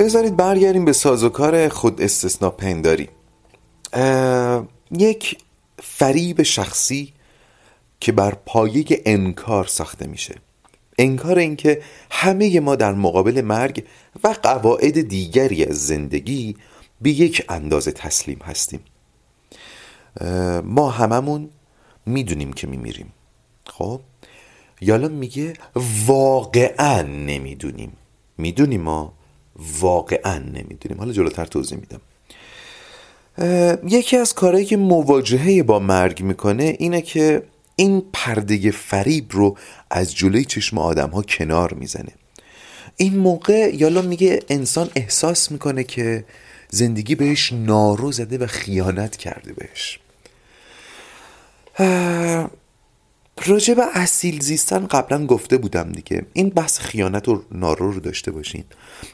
بذارید 0.00 0.36
برگردیم 0.36 0.84
به 0.84 0.92
سازوکار 0.92 1.68
خود 1.68 2.02
استثنا 2.02 2.50
پنداری. 2.50 3.08
یک 4.90 5.38
فریب 5.82 6.42
شخصی 6.42 7.12
که 8.00 8.12
بر 8.12 8.34
پایه 8.46 9.02
انکار 9.06 9.64
ساخته 9.64 10.06
میشه. 10.06 10.34
انکار 10.98 11.38
اینکه 11.38 11.82
همه 12.10 12.60
ما 12.60 12.76
در 12.76 12.92
مقابل 12.92 13.40
مرگ 13.40 13.84
و 14.24 14.36
قواعد 14.42 15.08
دیگری 15.08 15.64
از 15.64 15.86
زندگی 15.86 16.56
به 17.00 17.10
یک 17.10 17.44
اندازه 17.48 17.92
تسلیم 17.92 18.38
هستیم. 18.44 18.80
ما 20.64 20.90
هممون 20.90 21.50
می‌دونیم 22.06 22.52
که 22.52 22.66
میمیریم. 22.66 23.12
خب؟ 23.66 24.00
یالا 24.80 25.08
میگه 25.08 25.52
واقعا 26.06 27.02
نمی‌دونیم. 27.02 27.92
می‌دونیم 28.38 28.80
ما؟ 28.80 29.19
واقعا 29.80 30.38
نمی‌دونیم. 30.38 30.98
حالا 30.98 31.12
جلوتر 31.12 31.44
توضیح 31.44 31.78
میدم. 31.78 32.00
یکی 33.88 34.16
از 34.16 34.34
کارهایی 34.34 34.66
که 34.66 34.76
مواجهه 34.76 35.62
با 35.62 35.78
مرگ 35.78 36.22
می‌کنه 36.22 36.76
اینه 36.78 37.02
که 37.02 37.42
این 37.76 38.02
پرده 38.12 38.70
فریب 38.70 39.26
رو 39.30 39.56
از 39.90 40.14
جلوی 40.14 40.44
چشم 40.44 40.78
آدم 40.78 41.10
ها 41.10 41.22
کنار 41.22 41.74
می‌زنه. 41.74 42.12
این 42.96 43.16
موقع 43.16 43.70
یالا 43.74 44.02
میگه 44.02 44.40
انسان 44.48 44.90
احساس 44.94 45.52
می‌کنه 45.52 45.84
که 45.84 46.24
زندگی 46.70 47.14
بهش 47.14 47.52
نارو 47.52 48.12
زده 48.12 48.38
و 48.38 48.46
خیانت 48.46 49.16
کرده 49.16 49.52
بهش. 49.52 49.98
راجع 53.46 53.74
به 53.74 53.82
اصیل 53.94 54.40
زیستن 54.40 54.86
قبلا 54.86 55.26
گفته 55.26 55.56
بودم 55.56 55.92
دیگه. 55.92 56.26
این 56.32 56.48
بحث 56.48 56.78
خیانت 56.78 57.28
و 57.28 57.42
نارو 57.52 57.92
رو 57.92 58.00
داشته 58.00 58.30
باشین. 58.30 58.64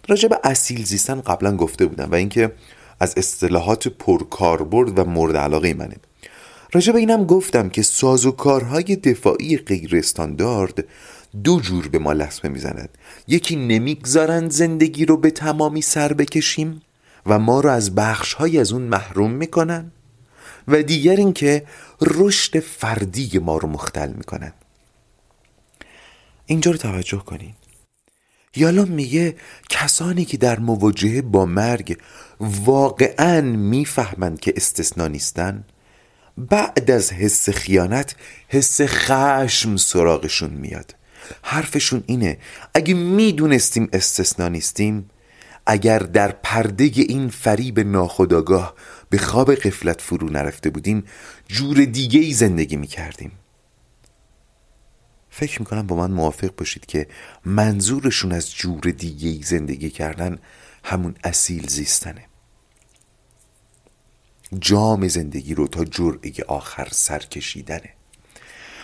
راجع 0.09 0.29
به 0.29 0.39
اصیل 0.45 0.85
زیستن 0.85 1.21
قبلا 1.21 1.57
گفته 1.57 1.87
بودم 1.87 2.11
و 2.11 2.15
اینکه 2.15 2.53
از 3.01 3.15
اصطلاحات 3.17 3.89
پرکاربرد 3.89 4.99
و 4.99 5.05
مورد 5.05 5.37
علاقه 5.37 5.75
منه. 5.75 5.97
راجع 6.73 6.95
اینم 6.95 7.25
گفتم 7.25 7.69
که 7.69 7.83
سازوکارهای 7.83 8.97
دفاعی 8.97 9.57
غیر 9.57 9.97
استاندارد 9.97 10.85
دو 11.45 11.61
جور 11.61 11.89
به 11.89 11.99
ما 11.99 12.13
لسمه 12.13 12.51
می‌زنند 12.51 12.89
یکی 13.29 13.57
نمی‌گذارند 13.57 14.51
زندگی 14.51 15.05
رو 15.05 15.17
به 15.17 15.31
تمامی 15.31 15.83
سر 15.83 16.13
بکشیم 16.13 16.83
و 17.27 17.39
ما 17.39 17.61
رو 17.61 17.71
از 17.71 17.95
بخشهایی 17.95 18.59
از 18.59 18.73
اون 18.73 18.83
محروم 18.83 19.31
می‌کنن. 19.31 19.93
و 20.69 20.83
دیگر 20.83 21.17
اینکه 21.17 21.67
رشد 22.01 22.61
فردی 22.61 23.39
ما 23.39 23.57
رو 23.57 23.69
مختل 23.69 24.13
می‌کنن 24.13 24.53
اینجا 26.47 26.71
رو 26.71 26.77
توجه 26.77 27.19
کنین. 27.19 27.55
یالا 28.57 28.85
میگه 28.85 29.37
کسانی 29.71 30.25
که 30.25 30.37
در 30.37 30.59
مواجهه 30.59 31.23
با 31.23 31.47
مرگ 31.47 31.99
واقعا 32.41 33.41
می‌فهمند 33.41 34.41
که 34.41 34.53
استثنا 34.57 35.09
نیستن 35.09 35.65
بعد 36.39 36.91
از 36.91 37.13
حس 37.13 37.51
خیانت 37.51 38.17
حس 38.49 38.81
خشم 38.81 39.77
سراغشون 39.77 40.51
میاد. 40.51 40.95
حرفشون 41.43 42.05
اینه 42.07 42.39
اگه 42.75 42.95
می‌دونستیم 42.95 43.89
استثنا 43.93 44.49
نیستیم 44.49 45.11
اگر 45.67 45.99
در 45.99 46.33
پرده 46.33 46.85
این 46.85 47.29
فریب 47.29 47.81
ناخداگاه 47.81 48.75
به 49.11 49.19
خواب 49.19 49.55
قفلت 49.55 50.01
فرو 50.01 50.29
نرفته 50.29 50.71
بودیم 50.71 51.05
جور 51.49 51.85
دیگه 51.85 52.21
ای 52.21 52.33
زندگی 52.33 52.77
می 52.77 52.87
کردیم 52.87 53.33
فکر 55.31 55.61
می‌کنم 55.61 55.87
با 55.87 55.97
من 55.97 56.11
موافق 56.11 56.55
باشید 56.57 56.87
که 56.87 57.09
منظورشون 57.45 58.33
از 58.33 58.55
جور 58.55 58.81
دیگه 58.81 59.29
ای 59.29 59.43
زندگی 59.43 59.91
کردن 59.91 60.39
همون 60.85 61.15
اصیل 61.25 61.69
زیستنه. 61.69 62.25
جام 64.59 65.09
زندگی 65.09 65.55
رو 65.55 65.69
تا 65.69 65.85
جرعه 65.85 66.33
آخر 66.49 66.89
سر 66.93 67.19
کشیدنه. 67.19 67.96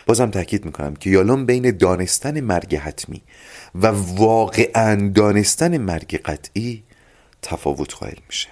بازم 0.06 0.30
تاکید 0.30 0.64
می‌کنم 0.64 0.96
که 0.96 1.10
یالون 1.10 1.46
بین 1.46 1.76
دانستن 1.76 2.40
مرگ 2.40 2.76
حتمی 2.76 3.22
و 3.74 3.86
واقعا 4.16 5.08
دانستن 5.08 5.78
مرگ 5.78 6.22
قطعی 6.22 6.84
تفاوت 7.42 7.94
قائل 7.94 8.18
میشه. 8.28 8.48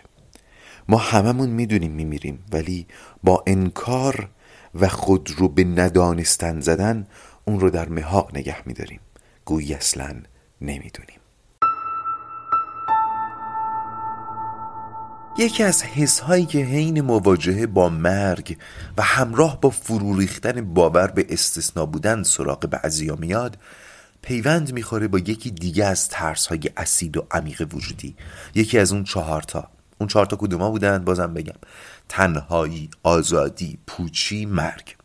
ما 0.88 0.96
هممون 0.96 1.48
می‌دونیم 1.50 1.92
میمیریم 1.92 2.44
ولی 2.52 2.86
با 3.24 3.44
انکار 3.46 4.28
و 4.74 4.88
خود 4.88 5.30
رو 5.38 5.48
به 5.48 5.64
ندانستن 5.64 6.60
زدن 6.60 7.06
اون 7.44 7.60
رو 7.60 7.70
در 7.70 7.88
محاق 7.88 8.36
نگه 8.36 8.68
میداریم. 8.68 9.00
گویی 9.44 9.74
اصلا 9.74 10.14
نمی‌دونیم. 10.60 11.19
یکی 15.40 15.62
از 15.62 15.82
حسهایی 15.82 16.46
که 16.46 16.58
حین 16.58 17.00
مواجهه 17.00 17.66
با 17.66 17.88
مرگ 17.88 18.58
و 18.96 19.02
همراه 19.02 19.60
با 19.60 19.70
فرو 19.70 20.18
ریختن 20.18 20.74
باور 20.74 21.06
به 21.06 21.26
استثنا 21.28 21.86
بودن 21.86 22.22
سراغ 22.22 22.66
بعضیا 22.66 23.16
میاد 23.16 23.56
پیوند 24.22 24.72
می‌خوره 24.72 25.08
با 25.08 25.18
یکی 25.18 25.50
دیگه 25.50 25.84
از 25.84 26.08
ترس 26.08 26.46
های 26.46 26.60
اسید 26.76 27.16
و 27.16 27.26
عمیق 27.30 27.74
وجودی. 27.74 28.16
یکی 28.54 28.78
از 28.78 28.92
اون 28.92 29.04
چهارتا 29.04 29.68
اون 29.98 30.08
چهارتا 30.08 30.36
کدوما 30.36 30.70
بودن؟ 30.70 31.04
بازم 31.04 31.34
بگم. 31.34 31.58
تنهایی 32.08 32.90
آزادی 33.02 33.78
پوچی 33.86 34.46
مرگ. 34.46 34.96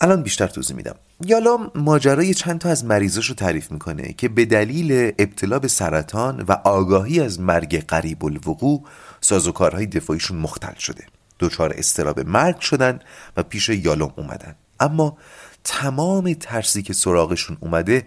الان 0.00 0.22
بیشتر 0.22 0.46
توضیح 0.46 0.76
میدم. 0.76 0.96
یالا 1.26 1.70
ماجرای 1.74 2.34
چند 2.34 2.60
تا 2.60 2.68
از 2.68 2.84
مریضاش 2.84 3.28
رو 3.28 3.34
تعریف 3.34 3.72
می‌کنه 3.72 4.12
که 4.12 4.28
به 4.28 4.44
دلیل 4.44 5.12
ابتلا 5.18 5.58
به 5.58 5.68
سرطان 5.68 6.40
و 6.40 6.52
آگاهی 6.52 7.20
از 7.20 7.40
مرگ 7.40 7.86
قریب 7.86 8.24
الوقوع 8.24 8.84
سازوکارهای 9.20 9.86
دفاعیشون 9.86 10.36
مختل 10.36 10.74
شده. 10.74 11.06
دچار 11.40 11.74
استراب 11.76 12.20
مرگ 12.20 12.60
شدن 12.60 13.00
و 13.36 13.42
پیش 13.42 13.68
یالوم 13.68 14.12
اومدن. 14.16 14.54
اما 14.80 15.18
تمام 15.64 16.34
ترسی 16.34 16.82
که 16.82 16.92
سراغشون 16.92 17.56
اومده 17.60 18.06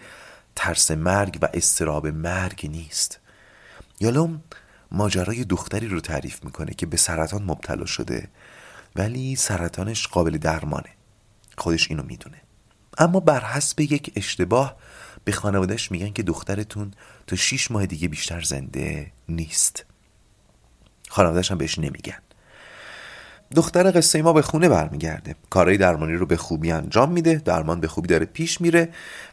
ترس 0.55 0.91
مرگ 0.91 1.39
و 1.41 1.47
استراب 1.53 2.07
مرگ 2.07 2.67
نیست. 2.71 3.19
یالوم 3.99 4.43
ماجرای 4.91 5.43
دختری 5.43 5.87
رو 5.87 5.99
تعریف 5.99 6.43
می‌کنه 6.43 6.73
که 6.73 6.85
به 6.85 6.97
سرطان 6.97 7.43
مبتلا 7.43 7.85
شده 7.85 8.27
ولی 8.95 9.35
سرطانش 9.35 10.07
قابل 10.07 10.37
درمانه. 10.37 10.89
خودش 11.57 11.91
اینو 11.91 12.03
می‌دونه. 12.03 12.46
اما 12.97 13.19
بر 13.19 13.43
حسب 13.45 13.79
یک 13.79 14.11
اشتباه 14.15 14.75
به 15.23 15.31
خانوادهش 15.31 15.91
میگن 15.91 16.09
که 16.13 16.23
دخترتون 16.23 16.91
تا 17.27 17.35
شیش 17.35 17.71
ماه 17.71 17.85
دیگه 17.85 18.07
بیشتر 18.07 18.41
زنده 18.41 19.11
نیست. 19.29 19.85
خانوادهش 21.09 21.51
هم 21.51 21.57
بهش 21.57 21.79
نمیگن. 21.79 22.19
دختر 23.55 23.91
قصه 23.91 24.21
ما 24.21 24.33
به 24.33 24.41
خونه 24.41 24.69
برمیگرده. 24.69 25.35
کارهای 25.49 25.77
درمانی 25.77 26.13
رو 26.13 26.25
به 26.25 26.37
خوبی 26.37 26.71
انجام 26.71 27.11
میده 27.11 27.35
درمان 27.35 27.79
به 27.79 27.87
خوبی 27.87 28.07
داره 28.07 28.25
پیش 28.25 28.61
میره 28.61 28.89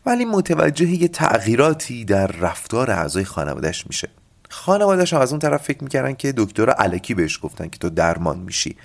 ولی 0.07 0.25
متوجه 0.25 0.91
یه 0.91 1.09
تغییراتی 1.09 2.05
در 2.05 2.27
رفتار 2.27 2.91
اعضای 2.91 3.25
خانوادهش 3.25 3.87
میشه. 3.87 4.09
خانوادهش 4.51 5.13
از 5.13 5.31
اون 5.31 5.39
طرف 5.39 5.63
فکر 5.63 5.85
می‌کردن 5.85 6.13
که 6.13 6.35
دکتر 6.37 6.71
علکی 6.71 7.15
بهش 7.15 7.39
گفتن 7.43 7.69
که 7.69 7.79
تو 7.79 7.91
درمان 7.91 8.39
میشی. 8.39 8.77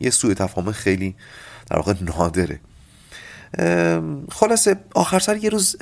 یه 0.00 0.10
سوء 0.10 0.34
تفاهم 0.34 0.72
خیلی 0.72 1.16
در 1.70 1.76
واقع 1.76 1.94
نادره. 2.00 2.60
خلاصه 4.30 4.76
آخر 4.94 5.18
سر 5.18 5.36
یه 5.36 5.50
روز 5.50 5.76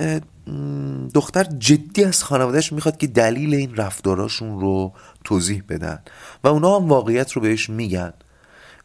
دختر 1.15 1.45
جدی 1.45 2.05
از 2.05 2.25
خانوادهش 2.25 2.73
می‌خواد 2.73 2.97
که 2.97 3.07
دلیل 3.07 3.55
این 3.55 3.77
رفتاراشون 3.77 4.61
رو 4.61 4.93
توضیح 5.25 5.63
بدن 5.69 5.99
و 6.45 6.49
اونا 6.49 6.77
هم 6.77 6.89
واقعیت 6.89 7.33
رو 7.33 7.43
بهش 7.43 7.71
میگن. 7.71 8.13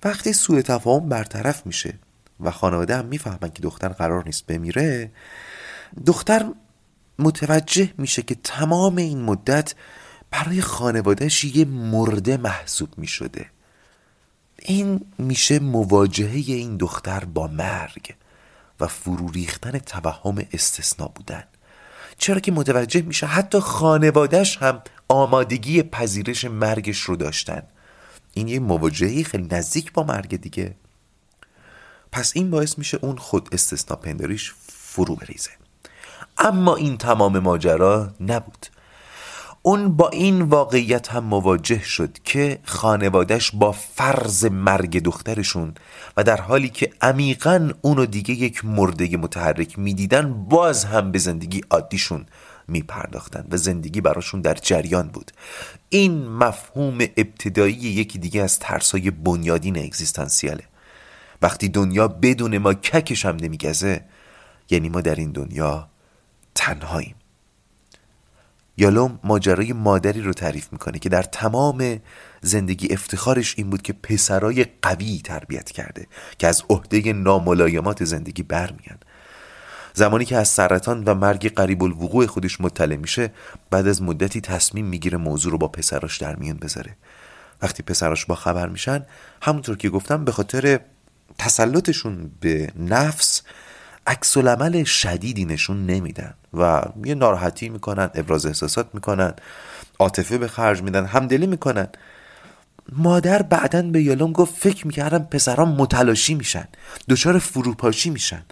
وقتی 0.04 0.34
سوء 0.34 0.62
تفاهم 0.62 1.10
برطرف 1.10 1.66
میشه 1.66 1.94
و 2.40 2.52
خانواده 2.52 2.98
هم 2.98 3.06
می‌فهمن 3.06 3.50
که 3.54 3.62
دختر 3.62 3.88
قرار 3.88 4.26
نیست 4.26 4.46
بمیره 4.46 5.12
دختر 6.06 6.46
متوجه 7.20 7.94
میشه 7.98 8.22
که 8.22 8.36
تمام 8.44 8.96
این 8.96 9.22
مدت 9.22 9.76
برای 10.32 10.62
خانوادهش 10.62 11.44
یه 11.44 11.66
مرده 11.66 12.38
محسوب 12.38 12.90
می‌شده. 12.98 13.46
این 14.60 15.02
میشه 15.18 15.60
مواجهه 15.60 16.36
این 16.36 16.78
دختر 16.78 17.26
با 17.26 17.48
مرگ. 17.48 18.16
و 18.80 18.88
فرو 18.88 19.28
ریختن 19.28 19.80
توهم 19.80 20.46
استثنا 20.54 21.08
بودن. 21.08 21.44
چرا 22.18 22.40
که 22.40 22.52
متوجه 22.52 23.02
میشه 23.02 23.28
حتی 23.28 23.60
خانوادهش 23.60 24.58
هم 24.58 24.82
آمادگی 25.08 25.84
پذیرش 25.84 26.46
مرگش 26.46 27.00
رو 27.00 27.16
داشتن. 27.16 27.64
این 28.34 28.48
یه 28.48 28.60
مواجهه 28.60 29.24
خیلی 29.24 29.48
نزدیک 29.52 29.94
با 29.94 30.04
مرگ 30.04 30.42
دیگه. 30.42 30.76
پس 32.12 32.32
این 32.36 32.52
باعث 32.52 32.78
میشه 32.78 33.00
اون 33.02 33.18
خود 33.18 33.50
استثنا 33.52 33.96
پنداریش 33.96 34.54
فرو 34.68 35.16
بریزه. 35.16 35.52
اما 36.38 36.76
این 36.76 36.98
تمام 36.98 37.40
ماجرا 37.40 38.14
نبود. 38.20 38.68
اون 39.68 39.96
با 39.96 40.10
این 40.10 40.42
واقعیت 40.42 41.12
هم 41.12 41.24
مواجه 41.24 41.84
شد 41.84 42.18
که 42.24 42.60
خانوادش 42.64 43.52
با 43.54 43.72
فرض 43.72 44.46
مرگ 44.46 45.04
دخترشون 45.04 45.74
و 46.18 46.24
در 46.24 46.42
حالی 46.42 46.70
که 46.70 46.90
عمیقا 47.02 47.72
اونو 47.82 48.06
دیگه 48.06 48.34
یک 48.34 48.66
مرده 48.66 49.18
متحرک 49.18 49.80
می‌دیدن 49.80 50.34
باز 50.34 50.86
هم 50.86 51.12
به 51.12 51.20
زندگی 51.20 51.62
عادیشون 51.70 52.26
میپرداختن 52.68 53.48
و 53.52 53.58
زندگی 53.58 54.02
براشون 54.02 54.42
در 54.42 54.54
جریان 54.54 55.08
بود. 55.08 55.32
این 55.90 56.28
مفهوم 56.28 56.98
ابتدایی 57.02 57.74
یکی 57.74 58.20
دیگه 58.20 58.44
از 58.44 58.60
ترسای 58.60 59.12
بنیادین 59.12 59.78
اگزیستانسیاله. 59.78 60.64
وقتی 61.42 61.70
دنیا 61.70 62.08
بدون 62.08 62.58
ما 62.58 62.74
ککش 62.74 63.26
هم 63.26 63.36
نمیگزه 63.36 64.06
یعنی 64.70 64.90
ما 64.90 65.02
در 65.02 65.16
این 65.16 65.32
دنیا 65.32 65.90
تنهاییم. 66.56 67.16
یالوم 68.78 69.20
ماجرای 69.24 69.74
مادری 69.74 70.22
رو 70.22 70.34
تعریف 70.34 70.68
می‌کنه 70.72 71.00
که 71.00 71.10
در 71.10 71.24
تمام 71.24 72.00
زندگی 72.42 72.94
افتخارش 72.94 73.54
این 73.58 73.70
بود 73.70 73.82
که 73.82 73.94
پسرای 73.94 74.66
قوی 74.82 75.22
تربیت 75.24 75.72
کرده 75.72 76.08
که 76.38 76.48
از 76.48 76.64
عهده 76.70 77.14
ناملایمات 77.14 78.04
زندگی 78.04 78.44
برمیان. 78.44 78.98
زمانی 79.94 80.26
که 80.26 80.38
از 80.38 80.48
سرطان 80.48 81.04
و 81.04 81.14
مرگ 81.14 81.54
قریب 81.54 81.84
الوقوع 81.84 82.26
خودش 82.26 82.62
مطلع 82.62 82.96
میشه 82.96 83.32
بعد 83.70 83.88
از 83.88 84.02
مدتی 84.02 84.42
تصمیم 84.42 84.86
می‌گیره 84.86 85.18
موضوع 85.18 85.52
رو 85.52 85.58
با 85.58 85.68
پسراش 85.68 86.18
در 86.18 86.36
میان 86.36 86.58
بذاره. 86.58 86.96
وقتی 87.62 87.84
پسراش 87.84 88.26
با 88.26 88.36
خبر 88.36 88.68
میشن 88.68 89.06
همونطور 89.42 89.78
که 89.78 89.90
گفتم 89.90 90.26
به 90.26 90.32
خاطر 90.32 90.80
تسلطشون 91.38 92.32
به 92.40 92.72
نفس 92.80 93.42
عکس 94.08 94.38
العمل 94.38 94.84
شدیدی 94.84 95.46
نشون 95.46 95.86
نمیدن 95.86 96.34
و 96.54 96.82
یه 97.06 97.16
ناراحتی 97.16 97.70
می‌کنن 97.70 98.10
ابراز 98.16 98.46
احساسات 98.46 98.90
می‌کنن 98.94 99.34
عاطفه 100.00 100.38
به 100.38 100.48
خرج 100.48 100.82
میدن 100.82 101.06
همدلی 101.06 101.48
می‌کنن. 101.48 101.88
مادر 102.92 103.42
بعدا 103.42 103.82
به 103.82 104.02
یالوم 104.02 104.32
گفت 104.32 104.56
فکر 104.56 104.88
می‌کردم 104.88 105.24
پسران 105.24 105.68
متلاشی 105.68 106.34
میشن 106.34 106.68
دچار 107.10 107.40
فروپاشی 107.40 108.10
میشن. 108.10 108.46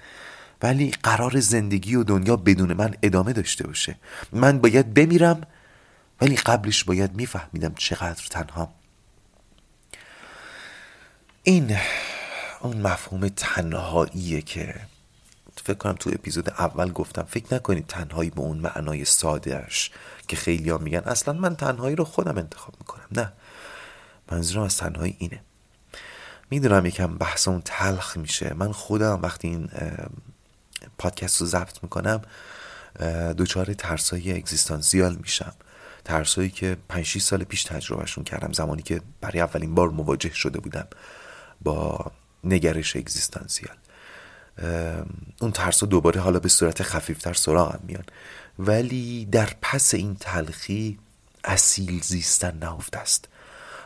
ولی 0.61 0.91
قرار 1.03 1.39
زندگی 1.39 1.95
و 1.95 2.03
دنیا 2.03 2.35
بدون 2.35 2.73
من 2.73 2.95
ادامه 3.03 3.33
داشته 3.33 3.67
باشه. 3.67 3.95
من 4.31 4.59
باید 4.59 4.93
بمیرم 4.93 5.41
ولی 6.21 6.35
قبلش 6.35 6.83
باید 6.83 7.15
میفهمیدم 7.15 7.73
چقدر 7.77 8.27
تنها 8.29 8.73
این 11.43 11.77
اون 12.61 12.77
مفهوم 12.77 13.27
تنهاییه 13.27 14.41
که 14.41 14.75
فکر 15.65 15.78
کنم 15.78 15.93
تو 15.93 16.10
اپیزود 16.13 16.49
اول 16.49 16.91
گفتم 16.91 17.23
فکر 17.23 17.54
نکنید 17.56 17.88
تنهایی 17.88 18.30
به 18.30 18.39
اون 18.39 18.58
معنای 18.58 19.06
سادهش 19.06 19.91
که 20.28 20.36
خیلی 20.36 20.69
ها 20.69 20.78
میگن 20.78 20.99
اصلا 20.99 21.34
من 21.34 21.56
تنهایی 21.56 21.95
رو 21.95 22.04
خودم 22.04 22.38
انتخاب 22.38 22.76
می‌کنم. 22.80 23.08
نه. 23.12 23.34
منظورم 24.32 24.63
از 24.63 24.78
تنهایی 24.78 25.15
اینه. 25.19 25.41
می‌دونم 26.52 26.86
یکم 26.86 27.17
بحث 27.17 27.47
اون 27.47 27.62
تلخ 27.65 28.17
میشه. 28.17 28.54
من 28.54 28.71
خودم 28.71 29.19
وقتی 29.21 29.47
این 29.47 29.69
پادکست 30.97 31.41
رو 31.41 31.47
ضبط 31.47 31.84
می‌کنم 31.84 32.21
دوچار 33.38 33.73
ترسایی 33.73 34.34
اگزیستانسیال 34.34 35.15
میشم. 35.15 35.54
ترسایی 36.06 36.49
که 36.49 36.78
5 36.89 37.17
سال 37.17 37.43
پیش 37.43 37.63
تجربهشون 37.63 38.23
کردم 38.23 38.54
زمانی 38.54 38.82
که 38.82 39.02
برای 39.21 39.39
اولین 39.39 39.76
بار 39.76 39.89
مواجه 39.89 40.34
شده 40.34 40.60
بودم 40.60 40.88
با 41.62 42.12
نگرش 42.43 42.95
اگزیستانسیال. 42.95 43.76
اون 45.41 45.51
ترس 45.51 45.83
دوباره 45.83 46.21
حالا 46.21 46.39
به 46.39 46.49
صورت 46.49 46.83
خفیفتر 46.83 47.33
سراغم 47.33 47.79
میان. 47.87 48.03
ولی 48.59 49.25
در 49.25 49.49
پس 49.61 49.93
این 49.93 50.15
تلخی 50.19 50.99
اصیل 51.43 52.01
زیستن 52.01 52.57
نهفته 52.57 52.99
است. 52.99 53.27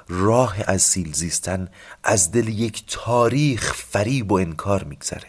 راه 0.10 0.56
اصیل 0.67 1.13
زیستن 1.13 1.69
از 2.03 2.32
دل 2.32 2.47
یک 2.47 2.84
تاریخ 2.88 3.73
فریب 3.73 4.32
و 4.32 4.36
انکار 4.36 4.84
میگذره. 4.84 5.27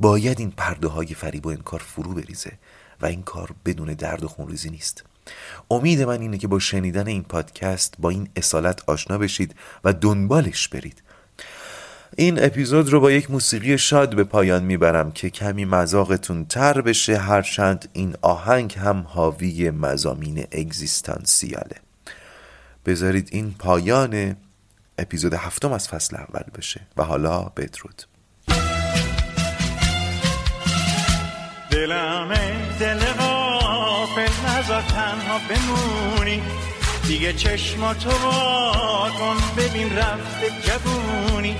باید 0.00 0.40
این 0.40 0.50
پرده 0.50 0.88
های 0.88 1.06
فریب 1.06 1.46
و 1.46 1.48
انکار 1.48 1.80
فرو 1.80 2.14
بریزه 2.14 2.52
و 3.00 3.06
این 3.06 3.22
کار 3.22 3.50
بدون 3.64 3.94
درد 3.94 4.24
و 4.24 4.28
خونریزی 4.28 4.70
نیست. 4.70 5.04
امید 5.70 6.02
من 6.02 6.20
اینه 6.20 6.38
که 6.38 6.48
با 6.48 6.58
شنیدن 6.58 7.06
این 7.06 7.22
پادکست 7.22 7.94
با 7.98 8.10
این 8.10 8.28
اصالت 8.36 8.82
آشنا 8.86 9.18
بشید 9.18 9.54
و 9.84 9.92
دنبالش 9.92 10.68
برید. 10.68 11.02
این 12.18 12.44
اپیزود 12.44 12.88
رو 12.88 13.00
با 13.00 13.10
یک 13.10 13.30
موسیقی 13.30 13.78
شاد 13.78 14.16
به 14.16 14.24
پایان 14.24 14.62
می‌برم 14.62 15.12
که 15.12 15.30
کمی 15.30 15.64
مذاقتون 15.64 16.44
تر 16.44 16.80
بشه 16.80 17.18
هرچند 17.18 17.88
این 17.92 18.14
آهنگ 18.22 18.74
هم 18.78 19.06
حاوی 19.08 19.70
مزامین 19.70 20.46
اگزیستانسیاله. 20.52 21.76
بذارید 22.86 23.28
این 23.32 23.54
پایان 23.58 24.36
اپیزود 24.98 25.34
هفتم 25.34 25.72
از 25.72 25.88
فصل 25.88 26.16
اول 26.16 26.44
بشه 26.58 26.80
و 26.96 27.02
حالا 27.02 27.42
بدرود 27.42 28.02
دلم 31.70 32.34
دل 32.80 32.98
غافل 32.98 34.48
نزار 34.48 34.82
تنها 34.82 35.40
بمونی. 35.48 36.42
دیگه 37.08 37.32
چشماتو 37.32 38.10
با 38.10 39.10
کن 39.18 39.36
ببین 39.56 39.96
رفته 39.96 40.46
جبونی 40.66 41.56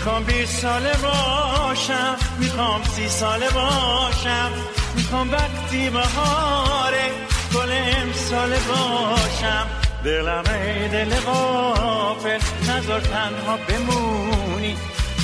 می‌خوام 0.00 0.24
بیست 0.24 0.60
ساله 0.62 0.92
باشم 0.92 2.16
می‌خوام 2.38 2.82
سی 2.82 3.08
ساله 3.08 3.50
باشم 3.50 4.50
می‌خوام 4.96 5.32
وقتی 5.32 5.90
بهاره 5.90 7.10
گل 7.54 7.72
امساله 7.72 8.58
باشم. 8.58 9.66
دلم 10.04 10.44
ای 10.64 10.88
دل 10.88 11.20
غافل 11.20 12.38
نظر 12.68 13.00
تنها 13.00 13.56
بمونی 13.68 14.76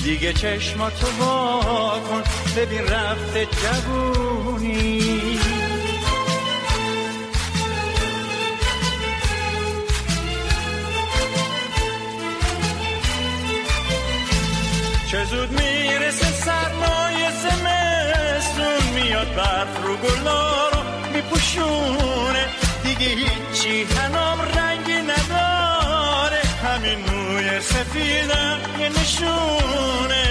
دیگه 0.04 0.32
چشماتو 0.32 1.06
با 1.20 1.60
کن 2.08 2.22
ببین 2.56 2.84
رفته 2.88 3.46
جوونی. 3.62 5.38
چه 15.10 15.24
زود 15.24 15.50
می‌رسه 15.50 16.26
سرمایه 16.26 17.30
زمستون 17.42 18.94
میاد 18.94 19.34
برف 19.34 19.84
رو 19.84 19.96
گلا 19.96 20.70
میپوشونه. 21.12 22.44
دیگه 22.84 23.06
هیچی 23.06 23.82
هنام 23.82 24.38
رنگی 24.40 25.02
نداره. 25.02 26.42
همین 26.64 26.98
موی 26.98 27.60
سفیدم 27.60 28.58
یه 28.80 28.88
نشونه. 28.88 30.24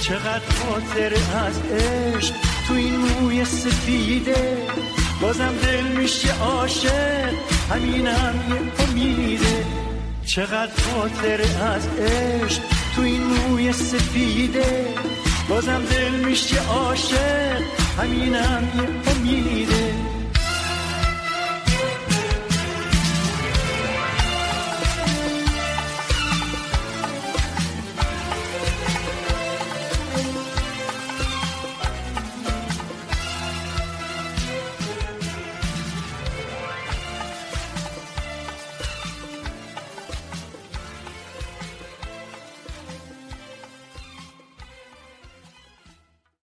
چقدر 0.00 0.42
خاطر 0.64 1.14
از 1.46 1.60
عشق 1.72 2.34
تو 2.68 2.74
این 2.74 2.96
موی 2.96 3.44
سفیده. 3.44 4.58
بازم 5.20 5.54
دل 5.62 5.82
میشه 5.82 6.42
عاشق 6.42 7.32
همینم 7.70 8.34
یه 8.50 8.84
امیده. 8.84 9.64
چقدر 10.26 10.72
خاطر 10.82 11.40
از 11.62 11.88
عشق 11.88 12.62
تو 12.94 13.02
این 13.02 13.22
موی 13.22 13.72
سفیده. 13.72 14.94
بازم 15.48 15.82
دل 15.90 16.10
میشه 16.10 16.68
عاشق. 16.68 17.60
همینم 17.98 18.68
یه 18.76 19.12
امیده. 19.12 20.05